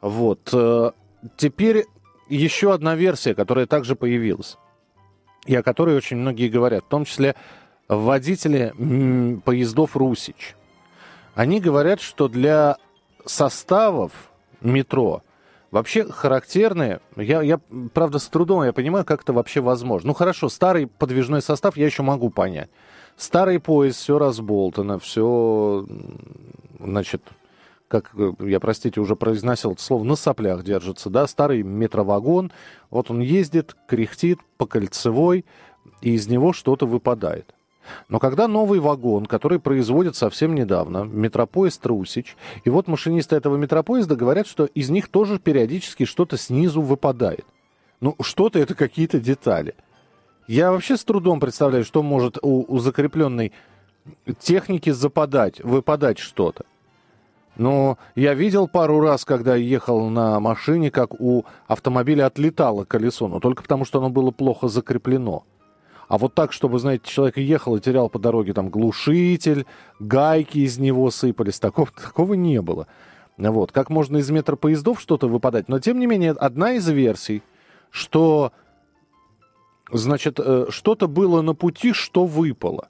Вот. 0.00 0.50
Э, 0.52 0.92
теперь 1.36 1.86
еще 2.28 2.72
одна 2.72 2.94
версия, 2.94 3.34
которая 3.34 3.66
также 3.66 3.96
появилась, 3.96 4.56
и 5.46 5.54
о 5.54 5.62
которой 5.62 5.96
очень 5.96 6.16
многие 6.16 6.48
говорят, 6.48 6.84
в 6.84 6.88
том 6.88 7.04
числе 7.04 7.34
водители 7.88 8.72
поездов 9.44 9.96
«Русич». 9.96 10.54
Они 11.34 11.60
говорят, 11.60 12.00
что 12.00 12.28
для 12.28 12.76
составов 13.24 14.12
метро 14.60 15.22
вообще 15.70 16.04
характерные, 16.04 17.00
я, 17.16 17.42
я, 17.42 17.60
правда, 17.94 18.18
с 18.18 18.26
трудом 18.28 18.64
я 18.64 18.72
понимаю, 18.72 19.04
как 19.04 19.22
это 19.22 19.32
вообще 19.32 19.60
возможно. 19.60 20.08
Ну, 20.08 20.14
хорошо, 20.14 20.48
старый 20.48 20.86
подвижной 20.86 21.40
состав 21.40 21.76
я 21.76 21.86
еще 21.86 22.02
могу 22.02 22.30
понять. 22.30 22.68
Старый 23.16 23.60
поезд, 23.60 23.98
все 23.98 24.18
разболтано, 24.18 24.98
все, 24.98 25.86
значит, 26.78 27.22
как 27.90 28.12
э, 28.14 28.32
я, 28.40 28.60
простите, 28.60 29.00
уже 29.00 29.16
произносил 29.16 29.72
это 29.72 29.82
слово, 29.82 30.04
на 30.04 30.14
соплях 30.14 30.62
держится, 30.62 31.10
да, 31.10 31.26
старый 31.26 31.64
метровагон, 31.64 32.52
вот 32.88 33.10
он 33.10 33.18
ездит, 33.20 33.74
кряхтит 33.88 34.38
по 34.56 34.66
кольцевой, 34.66 35.44
и 36.00 36.12
из 36.12 36.28
него 36.28 36.52
что-то 36.52 36.86
выпадает. 36.86 37.52
Но 38.08 38.20
когда 38.20 38.46
новый 38.46 38.78
вагон, 38.78 39.26
который 39.26 39.58
производят 39.58 40.14
совсем 40.14 40.54
недавно, 40.54 41.02
метропоезд 41.02 41.84
Русич, 41.84 42.36
и 42.64 42.70
вот 42.70 42.86
машинисты 42.86 43.34
этого 43.34 43.56
метропоезда 43.56 44.14
говорят, 44.14 44.46
что 44.46 44.66
из 44.66 44.88
них 44.90 45.08
тоже 45.08 45.40
периодически 45.40 46.04
что-то 46.04 46.38
снизу 46.38 46.82
выпадает. 46.82 47.44
Ну, 48.00 48.14
что-то 48.22 48.60
это 48.60 48.74
какие-то 48.76 49.18
детали. 49.18 49.74
Я 50.46 50.70
вообще 50.70 50.96
с 50.96 51.04
трудом 51.04 51.40
представляю, 51.40 51.84
что 51.84 52.04
может 52.04 52.38
у, 52.40 52.64
у 52.72 52.78
закрепленной 52.78 53.52
техники 54.38 54.90
западать, 54.90 55.60
выпадать 55.60 56.18
что-то. 56.18 56.64
Но 57.56 57.98
я 58.14 58.34
видел 58.34 58.68
пару 58.68 59.00
раз, 59.00 59.24
когда 59.24 59.56
ехал 59.56 60.08
на 60.08 60.40
машине, 60.40 60.90
как 60.90 61.20
у 61.20 61.44
автомобиля 61.66 62.26
отлетало 62.26 62.84
колесо, 62.84 63.28
но 63.28 63.40
только 63.40 63.62
потому, 63.62 63.84
что 63.84 63.98
оно 63.98 64.08
было 64.08 64.30
плохо 64.30 64.68
закреплено. 64.68 65.44
А 66.08 66.18
вот 66.18 66.34
так, 66.34 66.52
чтобы, 66.52 66.78
знаете, 66.78 67.04
человек 67.06 67.36
ехал 67.36 67.76
и 67.76 67.80
терял 67.80 68.08
по 68.08 68.18
дороге 68.18 68.52
там 68.52 68.68
глушитель, 68.68 69.66
гайки 70.00 70.58
из 70.58 70.78
него 70.78 71.10
сыпались, 71.10 71.60
такого, 71.60 71.88
такого 71.90 72.34
не 72.34 72.60
было. 72.60 72.86
Вот. 73.36 73.72
Как 73.72 73.90
можно 73.90 74.18
из 74.18 74.30
метропоездов 74.30 75.00
что-то 75.00 75.28
выпадать? 75.28 75.68
Но, 75.68 75.78
тем 75.78 75.98
не 75.98 76.06
менее, 76.06 76.32
одна 76.32 76.72
из 76.72 76.88
версий, 76.88 77.42
что, 77.90 78.52
значит, 79.90 80.38
э, 80.38 80.66
что-то 80.68 81.08
было 81.08 81.42
на 81.42 81.54
пути, 81.54 81.92
что 81.92 82.24
выпало 82.24 82.88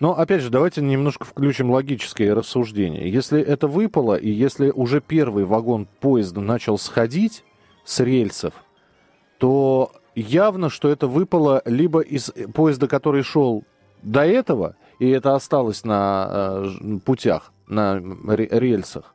но, 0.00 0.18
опять 0.18 0.40
же, 0.40 0.48
давайте 0.48 0.80
немножко 0.80 1.26
включим 1.26 1.70
логическое 1.70 2.34
рассуждение. 2.34 3.10
Если 3.10 3.40
это 3.40 3.68
выпало, 3.68 4.14
и 4.14 4.30
если 4.30 4.70
уже 4.70 5.02
первый 5.02 5.44
вагон 5.44 5.86
поезда 6.00 6.40
начал 6.40 6.78
сходить 6.78 7.44
с 7.84 8.00
рельсов, 8.00 8.54
то 9.38 9.92
явно, 10.14 10.70
что 10.70 10.88
это 10.88 11.06
выпало 11.06 11.60
либо 11.66 12.00
из 12.00 12.32
поезда, 12.54 12.88
который 12.88 13.22
шел 13.22 13.64
до 14.02 14.24
этого, 14.24 14.74
и 14.98 15.08
это 15.10 15.34
осталось 15.34 15.84
на 15.84 16.28
э, 16.30 16.98
путях, 17.04 17.52
на 17.66 17.96
рельсах, 17.98 19.14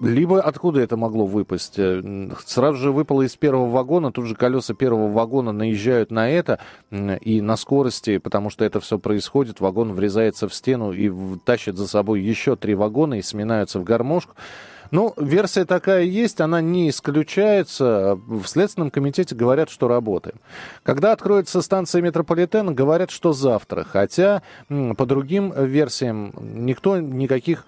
либо 0.00 0.40
откуда 0.40 0.80
это 0.80 0.96
могло 0.96 1.26
выпасть? 1.26 1.78
Э, 1.78 2.30
сразу 2.46 2.78
же 2.78 2.92
выпало 2.92 3.22
из 3.22 3.36
первого 3.36 3.68
вагона, 3.68 4.12
тут 4.12 4.26
же 4.26 4.34
колеса 4.34 4.74
первого 4.74 5.10
вагона 5.10 5.52
наезжают 5.52 6.10
на 6.10 6.30
это, 6.30 6.60
и 6.90 7.40
на 7.40 7.56
скорости, 7.56 8.18
потому 8.18 8.50
что 8.50 8.64
это 8.64 8.80
все 8.80 8.98
происходит, 8.98 9.60
вагон 9.60 9.92
врезается 9.92 10.48
в 10.48 10.54
стену 10.54 10.92
и 10.92 11.10
тащит 11.44 11.76
за 11.76 11.88
собой 11.88 12.20
еще 12.20 12.56
три 12.56 12.74
вагона 12.74 13.14
и 13.14 13.22
сминаются 13.22 13.80
в 13.80 13.84
гармошку. 13.84 14.34
Ну, 14.92 15.14
версия 15.16 15.64
такая 15.64 16.02
есть, 16.02 16.42
она 16.42 16.60
не 16.60 16.90
исключается. 16.90 18.20
В 18.26 18.46
Следственном 18.46 18.90
комитете 18.90 19.34
говорят, 19.34 19.70
что 19.70 19.88
работаем. 19.88 20.36
Когда 20.82 21.12
откроется 21.12 21.62
станция 21.62 22.02
метрополитена, 22.02 22.72
говорят, 22.72 23.10
что 23.10 23.32
завтра. 23.32 23.84
Хотя 23.84 24.42
по 24.68 25.06
другим 25.06 25.50
версиям 25.50 26.34
никто 26.38 27.00
никаких 27.00 27.64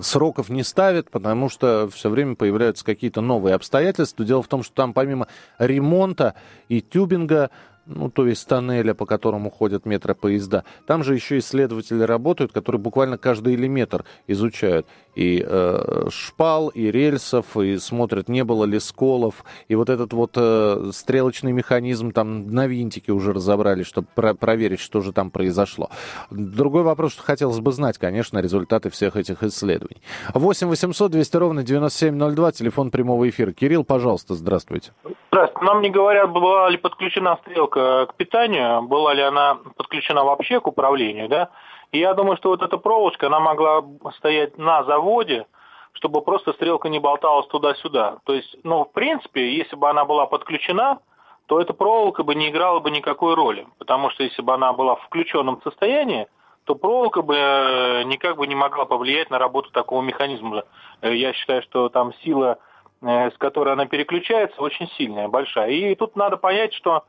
сроков 0.00 0.48
не 0.48 0.62
ставят, 0.62 1.10
потому 1.10 1.48
что 1.48 1.88
все 1.92 2.08
время 2.10 2.34
появляются 2.34 2.84
какие-то 2.84 3.20
новые 3.20 3.54
обстоятельства. 3.54 4.24
Дело 4.24 4.42
в 4.42 4.48
том, 4.48 4.62
что 4.62 4.74
там 4.74 4.92
помимо 4.92 5.28
ремонта 5.58 6.34
и 6.68 6.80
тюбинга 6.80 7.50
ну, 7.86 8.10
то 8.10 8.26
есть 8.26 8.48
тоннеля, 8.48 8.94
по 8.94 9.06
которому 9.06 9.50
ходят 9.50 9.86
метропоезда. 9.86 10.64
Там 10.86 11.04
же 11.04 11.14
еще 11.14 11.38
исследователи 11.38 12.02
работают, 12.02 12.52
которые 12.52 12.80
буквально 12.80 13.18
каждый 13.18 13.54
элеметр 13.54 14.04
изучают. 14.26 14.86
И 15.14 15.44
э, 15.46 16.08
шпал, 16.10 16.68
и 16.68 16.90
рельсов, 16.90 17.56
и 17.56 17.78
смотрят, 17.78 18.28
не 18.28 18.42
было 18.42 18.64
ли 18.64 18.80
сколов. 18.80 19.44
И 19.68 19.74
вот 19.74 19.88
этот 19.88 20.12
вот 20.12 20.32
э, 20.36 20.90
стрелочный 20.92 21.52
механизм 21.52 22.10
там 22.10 22.50
на 22.50 22.66
винтике 22.66 23.12
уже 23.12 23.32
разобрали, 23.32 23.82
чтобы 23.82 24.08
про 24.14 24.34
проверить, 24.34 24.80
что 24.80 25.00
же 25.00 25.12
там 25.12 25.30
произошло. 25.30 25.90
Другой 26.30 26.82
вопрос, 26.82 27.12
что 27.12 27.22
хотелось 27.22 27.60
бы 27.60 27.72
знать, 27.72 27.98
конечно, 27.98 28.38
результаты 28.38 28.90
всех 28.90 29.16
этих 29.16 29.42
исследований. 29.42 30.02
8 30.32 30.68
800 30.68 31.10
200 31.12 31.36
ровно 31.36 31.62
9702, 31.62 32.52
телефон 32.52 32.90
прямого 32.90 33.28
эфира. 33.28 33.52
Кирилл, 33.52 33.84
пожалуйста, 33.84 34.34
здравствуйте. 34.34 34.92
Здравствуйте. 35.30 35.66
Нам 35.66 35.82
не 35.82 35.90
говорят, 35.90 36.30
была 36.30 36.68
ли 36.68 36.76
подключена 36.76 37.38
стрелка 37.42 37.73
к 37.74 38.14
питанию, 38.16 38.82
была 38.82 39.14
ли 39.14 39.22
она 39.22 39.58
подключена 39.76 40.24
вообще 40.24 40.60
к 40.60 40.66
управлению, 40.66 41.28
да? 41.28 41.50
И 41.90 41.98
я 41.98 42.14
думаю, 42.14 42.36
что 42.36 42.50
вот 42.50 42.62
эта 42.62 42.76
проволочка, 42.78 43.26
она 43.26 43.40
могла 43.40 43.84
стоять 44.16 44.56
на 44.58 44.84
заводе, 44.84 45.46
чтобы 45.92 46.22
просто 46.22 46.52
стрелка 46.52 46.88
не 46.88 47.00
болталась 47.00 47.46
туда-сюда. 47.48 48.18
То 48.24 48.34
есть, 48.34 48.56
ну, 48.62 48.84
в 48.84 48.92
принципе, 48.92 49.56
если 49.56 49.76
бы 49.76 49.90
она 49.90 50.04
была 50.04 50.26
подключена, 50.26 50.98
то 51.46 51.60
эта 51.60 51.72
проволока 51.72 52.22
бы 52.22 52.34
не 52.34 52.48
играла 52.48 52.80
бы 52.80 52.90
никакой 52.90 53.34
роли. 53.34 53.66
Потому 53.78 54.10
что 54.10 54.22
если 54.22 54.42
бы 54.42 54.54
она 54.54 54.72
была 54.72 54.94
в 54.96 55.02
включенном 55.02 55.60
состоянии, 55.62 56.26
то 56.64 56.74
проволока 56.74 57.22
бы 57.22 57.34
э, 57.36 58.02
никак 58.04 58.36
бы 58.36 58.46
не 58.46 58.54
могла 58.54 58.86
повлиять 58.86 59.30
на 59.30 59.38
работу 59.38 59.70
такого 59.70 60.02
механизма. 60.02 60.64
Э, 61.02 61.14
я 61.14 61.32
считаю, 61.32 61.62
что 61.62 61.88
там 61.88 62.14
сила, 62.24 62.58
э, 63.02 63.30
с 63.30 63.36
которой 63.38 63.74
она 63.74 63.86
переключается, 63.86 64.60
очень 64.60 64.88
сильная, 64.96 65.28
большая. 65.28 65.70
И 65.70 65.94
тут 65.94 66.16
надо 66.16 66.36
понять, 66.36 66.72
что 66.72 67.04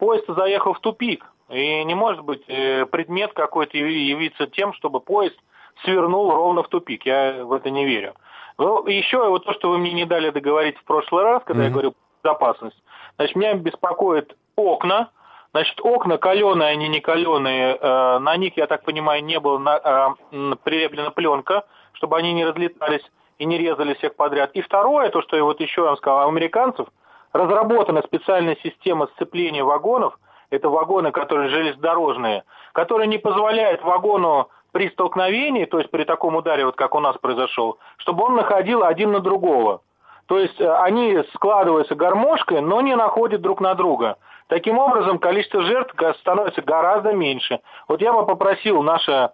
поезд 0.00 0.24
заехал 0.26 0.72
в 0.72 0.80
тупик. 0.80 1.24
И 1.50 1.84
не 1.84 1.94
может 1.94 2.24
быть 2.24 2.42
э, 2.48 2.86
предмет 2.86 3.32
какой-то 3.34 3.76
явиться 3.76 4.46
тем, 4.46 4.72
чтобы 4.72 5.00
поезд 5.00 5.36
свернул 5.84 6.30
ровно 6.32 6.62
в 6.62 6.68
тупик. 6.68 7.06
Я 7.06 7.44
в 7.44 7.52
это 7.52 7.70
не 7.70 7.84
верю. 7.84 8.14
Ну, 8.58 8.86
еще 8.86 9.28
вот 9.28 9.44
то, 9.44 9.52
что 9.52 9.70
вы 9.70 9.78
мне 9.78 9.92
не 9.92 10.06
дали 10.06 10.30
договорить 10.30 10.78
в 10.78 10.84
прошлый 10.84 11.24
раз, 11.24 11.42
когда 11.44 11.62
mm-hmm. 11.62 11.66
я 11.66 11.70
говорю 11.70 11.94
безопасность. 12.22 12.82
Значит, 13.16 13.36
меня 13.36 13.54
беспокоит 13.54 14.36
окна. 14.56 15.10
Значит, 15.52 15.80
окна 15.82 16.18
каленые, 16.18 16.70
они 16.70 16.88
не 16.88 17.00
каленые. 17.00 17.76
Э, 17.76 18.18
на 18.18 18.36
них, 18.36 18.56
я 18.56 18.66
так 18.66 18.84
понимаю, 18.84 19.22
не 19.22 19.38
было 19.38 19.58
на, 19.58 20.14
э, 20.32 20.56
прилеплена 20.64 21.10
пленка, 21.10 21.64
чтобы 21.92 22.16
они 22.16 22.32
не 22.32 22.44
разлетались 22.44 23.04
и 23.38 23.44
не 23.44 23.58
резали 23.58 23.94
всех 23.94 24.14
подряд. 24.14 24.52
И 24.54 24.62
второе, 24.62 25.10
то, 25.10 25.20
что 25.22 25.36
я 25.36 25.44
вот 25.44 25.60
еще 25.60 25.82
вам 25.82 25.96
сказал, 25.96 26.26
у 26.26 26.30
американцев 26.30 26.86
разработана 27.32 28.02
специальная 28.02 28.56
система 28.62 29.08
сцепления 29.14 29.64
вагонов– 29.64 30.18
это 30.50 30.68
вагоны, 30.68 31.12
которые 31.12 31.48
железнодорожные, 31.48 32.44
которые 32.72 33.06
не 33.06 33.18
позволяют 33.18 33.82
вагону 33.82 34.48
при 34.72 34.90
столкновении, 34.90 35.64
то 35.64 35.78
есть 35.78 35.90
при 35.90 36.04
таком 36.04 36.36
ударе, 36.36 36.64
вот 36.64 36.76
как 36.76 36.94
у 36.94 37.00
нас 37.00 37.16
произошел, 37.18 37.78
чтобы 37.98 38.24
он 38.24 38.34
находил 38.36 38.84
один 38.84 39.12
на 39.12 39.20
другого. 39.20 39.82
То 40.26 40.38
есть 40.38 40.60
э, 40.60 40.72
они 40.76 41.18
складываются 41.34 41.94
гармошкой, 41.94 42.60
но 42.60 42.80
не 42.80 42.94
находят 42.94 43.40
друг 43.40 43.60
на 43.60 43.74
друга. 43.74 44.16
Таким 44.46 44.78
образом, 44.78 45.18
количество 45.18 45.62
жертв 45.62 45.94
становится 46.20 46.62
гораздо 46.62 47.12
меньше. 47.12 47.60
Вот 47.88 48.00
я 48.00 48.12
бы 48.12 48.26
попросил 48.26 48.82
наше 48.82 49.30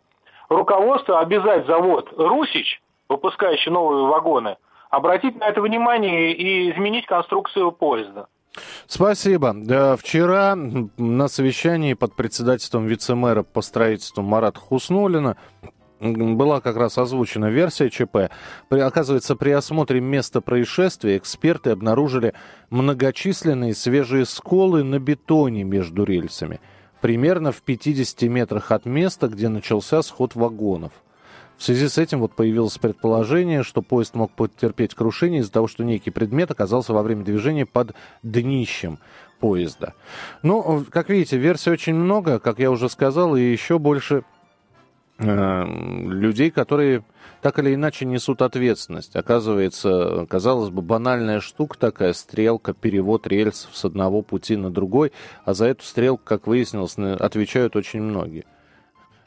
руководство 0.49 1.21
обязать 1.21 1.67
завод 1.67 2.13
«Русич», 2.17 2.83
выпускающий 3.09 3.71
новые 3.71 4.07
вагоны, 4.07 4.57
обратить 4.91 5.39
на 5.39 5.49
это 5.49 5.61
внимание 5.61 6.33
и 6.33 6.71
изменить 6.71 7.07
конструкцию 7.07 7.73
поезда. 7.73 8.29
Спасибо. 8.87 9.55
Вчера 9.99 10.55
на 10.57 11.29
совещании 11.29 11.95
под 11.95 12.15
председательством 12.15 12.87
вице-мэра 12.87 13.43
по 13.43 13.61
строительству 13.61 14.23
Марата 14.23 14.59
Хуснулина 14.59 15.37
была 16.01 16.61
как 16.61 16.77
раз 16.77 16.99
озвучена 16.99 17.47
версия 17.47 17.91
ЧП. 17.91 18.31
При, 18.69 18.81
оказывается, 18.81 19.37
при 19.37 19.51
осмотре 19.51 20.01
места 20.01 20.41
происшествия 20.41 21.17
эксперты 21.17 21.71
обнаружили 21.71 22.35
многочисленные 22.71 23.75
свежие 23.75 24.25
сколы 24.27 24.85
на 24.85 24.99
бетоне 24.99 25.65
между 25.65 26.05
рельсами, 26.05 26.61
примерно 27.01 27.53
в 27.53 27.63
50 27.63 28.23
метрах 28.23 28.73
от 28.73 28.85
места, 28.85 29.29
где 29.29 29.49
начался 29.49 30.03
сход 30.03 30.35
вагонов. 30.35 30.93
В 31.57 31.63
связи 31.63 31.89
с 31.89 31.97
этим 31.97 32.21
вот 32.21 32.35
появилось 32.35 32.77
предположение, 32.77 33.63
что 33.63 33.81
поезд 33.81 34.15
мог 34.15 34.31
потерпеть 34.33 34.95
крушение 34.95 35.41
из-за 35.41 35.53
того, 35.53 35.69
что 35.69 35.85
некий 35.85 36.11
предмет 36.11 36.51
оказался 36.51 36.93
во 36.93 37.03
время 37.03 37.25
движения 37.25 37.65
под 37.65 37.95
днищем 38.23 38.99
поезда. 39.41 39.95
Ну, 40.43 40.85
как 40.91 41.09
видите, 41.09 41.39
версий 41.39 41.71
очень 41.71 41.95
много, 41.95 42.39
как 42.39 42.59
я 42.59 42.71
уже 42.71 42.89
сказал, 42.91 43.37
и 43.37 43.41
еще 43.41 43.79
больше 43.79 44.23
э, 45.19 45.65
людей, 45.65 46.51
которые 46.51 47.05
так 47.41 47.59
или 47.59 47.75
иначе 47.75 48.05
несут 48.05 48.43
ответственность. 48.43 49.17
Оказывается, 49.17 50.27
казалось 50.29 50.71
бы, 50.71 50.83
банальная 50.83 51.41
штука 51.41 51.79
такая, 51.79 52.13
стрелка, 52.13 52.75
перевод 52.75 53.27
рельсов 53.27 53.75
с 53.75 53.85
одного 53.85 54.21
пути 54.21 54.57
на 54.57 54.71
другой, 54.71 55.13
а 55.45 55.55
за 55.55 55.67
эту 55.67 55.85
стрелку, 55.85 56.23
как 56.25 56.47
выяснилось, 56.47 56.99
отвечают 56.99 57.77
очень 57.77 58.03
многие 58.03 58.45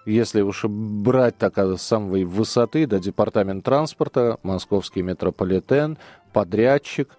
если 0.09 0.41
уж 0.41 0.65
брать 0.65 1.37
так 1.37 1.57
с 1.57 1.81
самой 1.81 2.23
высоты, 2.23 2.87
да, 2.87 2.99
департамент 2.99 3.63
транспорта, 3.63 4.37
московский 4.43 5.01
метрополитен, 5.01 5.97
подрядчик, 6.33 7.17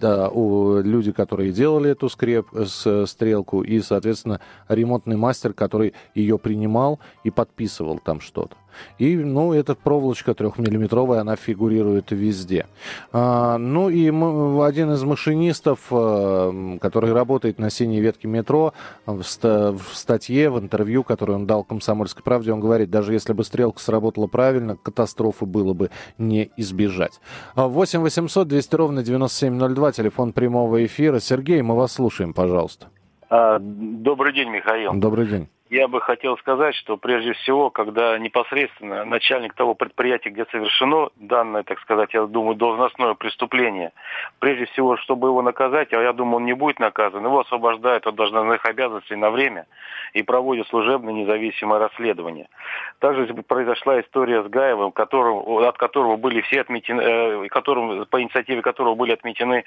люди, 0.00 1.12
которые 1.12 1.52
делали 1.52 1.90
эту 1.90 2.08
скреп, 2.08 2.48
с, 2.52 3.06
стрелку, 3.06 3.62
и, 3.62 3.80
соответственно, 3.80 4.40
ремонтный 4.68 5.16
мастер, 5.16 5.52
который 5.52 5.94
ее 6.14 6.38
принимал 6.38 7.00
и 7.24 7.30
подписывал 7.30 7.98
там 7.98 8.20
что-то. 8.20 8.56
И, 8.98 9.16
ну, 9.16 9.52
эта 9.52 9.74
проволочка 9.74 10.34
трехмиллиметровая, 10.34 11.20
она 11.20 11.36
фигурирует 11.36 12.10
везде. 12.10 12.66
А, 13.12 13.58
ну 13.58 13.88
и 13.88 14.10
мы, 14.10 14.64
один 14.64 14.92
из 14.92 15.02
машинистов, 15.02 15.80
а, 15.90 16.78
который 16.80 17.12
работает 17.12 17.58
на 17.58 17.70
синей 17.70 18.00
ветке 18.00 18.28
метро, 18.28 18.72
в, 19.06 19.22
ста, 19.22 19.72
в 19.72 19.94
статье, 19.94 20.50
в 20.50 20.58
интервью, 20.58 21.04
которую 21.04 21.38
он 21.38 21.46
дал 21.46 21.64
«Комсомольской 21.64 22.22
правде», 22.22 22.52
он 22.52 22.60
говорит, 22.60 22.90
даже 22.90 23.12
если 23.12 23.32
бы 23.32 23.44
стрелка 23.44 23.80
сработала 23.80 24.26
правильно, 24.26 24.76
катастрофы 24.76 25.46
было 25.46 25.74
бы 25.74 25.90
не 26.18 26.50
избежать. 26.56 27.20
8 27.54 28.00
800 28.00 28.48
200 28.48 28.74
ровно 28.76 29.02
9702, 29.02 29.92
телефон 29.92 30.32
прямого 30.32 30.84
эфира. 30.84 31.18
Сергей, 31.20 31.62
мы 31.62 31.76
вас 31.76 31.92
слушаем, 31.92 32.32
пожалуйста. 32.32 32.88
А, 33.28 33.58
добрый 33.60 34.34
день, 34.34 34.50
Михаил. 34.50 34.92
Добрый 34.92 35.26
день. 35.26 35.48
Я 35.72 35.88
бы 35.88 36.02
хотел 36.02 36.36
сказать, 36.36 36.74
что 36.74 36.98
прежде 36.98 37.32
всего, 37.32 37.70
когда 37.70 38.18
непосредственно 38.18 39.06
начальник 39.06 39.54
того 39.54 39.74
предприятия, 39.74 40.28
где 40.28 40.44
совершено 40.50 41.08
данное, 41.16 41.62
так 41.62 41.80
сказать, 41.80 42.12
я 42.12 42.26
думаю, 42.26 42.56
должностное 42.56 43.14
преступление, 43.14 43.92
прежде 44.38 44.66
всего, 44.66 44.98
чтобы 44.98 45.28
его 45.28 45.40
наказать, 45.40 45.94
а 45.94 46.02
я 46.02 46.12
думаю, 46.12 46.36
он 46.36 46.44
не 46.44 46.52
будет 46.52 46.78
наказан, 46.78 47.24
его 47.24 47.40
освобождают 47.40 48.06
от 48.06 48.14
должностных 48.14 48.66
обязанностей 48.66 49.16
на 49.16 49.30
время 49.30 49.64
и 50.12 50.22
проводят 50.22 50.68
служебное 50.68 51.14
независимое 51.14 51.78
расследование. 51.78 52.50
Также 52.98 53.32
произошла 53.32 53.98
история 53.98 54.42
с 54.42 54.48
Гаевым, 54.48 54.92
которым, 54.92 55.64
от 55.64 55.78
которого 55.78 56.18
были 56.18 56.42
все 56.42 56.60
отметены, 56.60 57.00
э, 57.00 57.48
которым, 57.48 58.04
по 58.04 58.20
инициативе 58.20 58.60
которого 58.60 58.94
были 58.94 59.12
отметены 59.12 59.64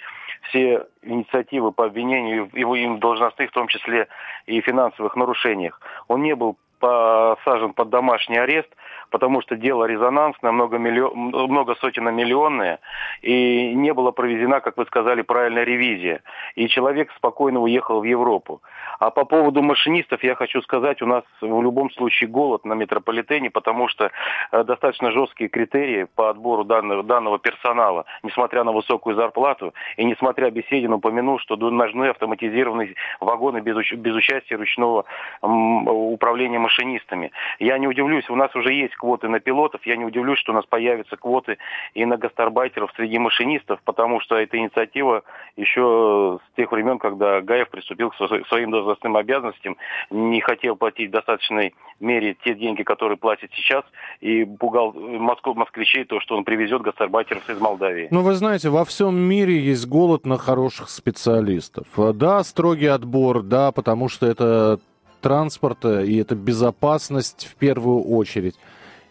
все 0.49 0.85
инициативы 1.01 1.71
по 1.71 1.85
обвинению 1.85 2.47
его 2.53 2.75
им 2.75 2.99
должностных, 2.99 3.49
в 3.49 3.53
том 3.53 3.67
числе 3.69 4.07
и 4.45 4.61
финансовых 4.61 5.15
нарушениях. 5.15 5.79
Он 6.07 6.21
не 6.21 6.35
был 6.35 6.57
посажен 6.79 7.73
под 7.73 7.89
домашний 7.89 8.37
арест, 8.37 8.69
потому 9.09 9.41
что 9.41 9.55
дело 9.55 9.85
резонансное, 9.85 10.51
много, 10.51 10.77
миллион, 10.77 11.17
много 11.17 11.75
сотен 11.75 12.13
миллионное, 12.13 12.79
и 13.21 13.73
не 13.73 13.93
была 13.93 14.11
проведена, 14.11 14.59
как 14.59 14.77
вы 14.77 14.85
сказали, 14.85 15.21
правильная 15.21 15.63
ревизия. 15.63 16.21
И 16.55 16.67
человек 16.67 17.11
спокойно 17.15 17.59
уехал 17.61 18.01
в 18.01 18.03
Европу. 18.03 18.61
А 18.99 19.09
по 19.09 19.25
поводу 19.25 19.61
машинистов 19.61 20.23
я 20.23 20.35
хочу 20.35 20.61
сказать, 20.61 21.01
у 21.01 21.05
нас 21.05 21.23
в 21.41 21.61
любом 21.61 21.91
случае 21.91 22.29
голод 22.29 22.65
на 22.65 22.73
метрополитене, 22.73 23.49
потому 23.49 23.87
что 23.87 24.11
э, 24.51 24.63
достаточно 24.63 25.11
жесткие 25.11 25.49
критерии 25.49 26.07
по 26.15 26.29
отбору 26.29 26.63
данного, 26.63 27.03
данного 27.03 27.39
персонала, 27.39 28.05
несмотря 28.23 28.63
на 28.63 28.71
высокую 28.71 29.15
зарплату, 29.15 29.73
и 29.97 30.05
несмотря, 30.05 30.49
Беседин 30.49 30.93
упомянул, 30.93 31.39
что 31.39 31.55
нужны 31.55 32.05
автоматизированные 32.05 32.95
вагоны 33.19 33.59
без, 33.59 33.75
без 33.91 34.15
участия 34.15 34.55
ручного 34.55 35.05
управления 35.41 36.59
машинистами. 36.59 37.31
Я 37.59 37.77
не 37.77 37.87
удивлюсь, 37.87 38.29
у 38.29 38.35
нас 38.35 38.55
уже 38.55 38.73
есть 38.73 38.95
квоты 38.95 39.27
на 39.27 39.39
пилотов, 39.39 39.85
я 39.85 39.95
не 39.95 40.05
удивлюсь, 40.05 40.39
что 40.39 40.51
у 40.51 40.55
нас 40.55 40.65
появятся 40.65 41.17
квоты 41.17 41.57
и 41.93 42.05
на 42.05 42.17
гастарбайтеров 42.17 42.91
среди 42.95 43.17
машинистов, 43.17 43.79
потому 43.83 44.19
что 44.19 44.35
эта 44.35 44.57
инициатива 44.57 45.23
еще 45.55 46.39
с 46.51 46.55
тех 46.55 46.71
времен, 46.71 46.99
когда 46.99 47.41
Гаев 47.41 47.69
приступил 47.69 48.11
к 48.11 48.15
своим 48.47 48.71
должностным 48.85 49.17
обязанностям, 49.17 49.77
не 50.11 50.41
хотел 50.41 50.75
платить 50.75 51.09
в 51.09 51.13
достаточной 51.13 51.73
мере 51.99 52.35
те 52.43 52.53
деньги, 52.53 52.83
которые 52.83 53.17
платит 53.17 53.51
сейчас, 53.55 53.83
и 54.21 54.45
пугал 54.45 54.93
Москву, 54.93 55.53
москвичей 55.53 56.05
то, 56.05 56.19
что 56.19 56.37
он 56.37 56.43
привезет 56.43 56.81
гастарбайтеров 56.81 57.49
из 57.49 57.59
Молдавии. 57.59 58.07
Ну, 58.11 58.21
вы 58.21 58.35
знаете, 58.35 58.69
во 58.69 58.85
всем 58.85 59.17
мире 59.17 59.59
есть 59.59 59.87
голод 59.87 60.25
на 60.25 60.37
хороших 60.37 60.89
специалистов. 60.89 61.87
Да, 62.13 62.43
строгий 62.43 62.87
отбор, 62.87 63.41
да, 63.41 63.71
потому 63.71 64.09
что 64.09 64.27
это 64.27 64.79
транспорта, 65.21 66.03
и 66.03 66.17
это 66.17 66.35
безопасность 66.35 67.47
в 67.47 67.55
первую 67.55 68.03
очередь. 68.03 68.55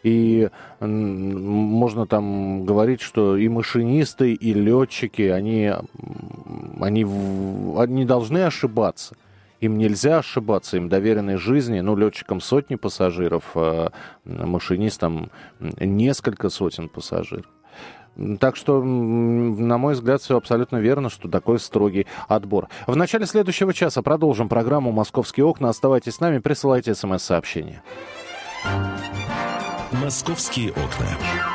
И 0.05 0.49
можно 0.81 2.07
там 2.07 2.65
говорить, 2.67 3.01
что 3.01 3.39
и 3.39 3.49
машинисты, 3.49 4.35
и 4.35 4.53
летчики, 4.53 5.23
они, 5.23 5.73
они, 6.81 7.07
они 7.79 8.05
должны 8.05 8.45
ошибаться. 8.45 9.17
Им 9.64 9.79
нельзя 9.79 10.18
ошибаться, 10.18 10.77
им 10.77 10.90
доверенной 10.90 11.37
жизни, 11.37 11.81
ну, 11.81 11.96
летчикам 11.96 12.42
сотни 12.42 12.74
пассажиров, 12.74 13.44
а 13.55 13.92
машинистам 14.27 15.31
несколько 15.59 16.50
сотен 16.50 16.90
пассажиров. 16.90 17.46
Так 18.40 18.57
что, 18.57 18.85
на 18.85 19.79
мой 19.79 19.94
взгляд, 19.94 20.20
все 20.20 20.37
абсолютно 20.37 20.77
верно, 20.77 21.09
что 21.09 21.31
такой 21.31 21.59
строгий 21.59 22.07
отбор. 22.29 22.68
В 22.87 22.94
начале 22.94 23.24
следующего 23.24 23.72
часа 23.72 24.03
продолжим 24.03 24.50
программу 24.50 24.92
«Московские 24.92 25.46
окна». 25.46 25.70
Оставайтесь 25.70 26.16
с 26.16 26.20
нами, 26.20 26.40
присылайте 26.40 26.94
смс-сообщения. 26.94 27.83
«Московские 29.92 30.72
окна». 30.72 31.54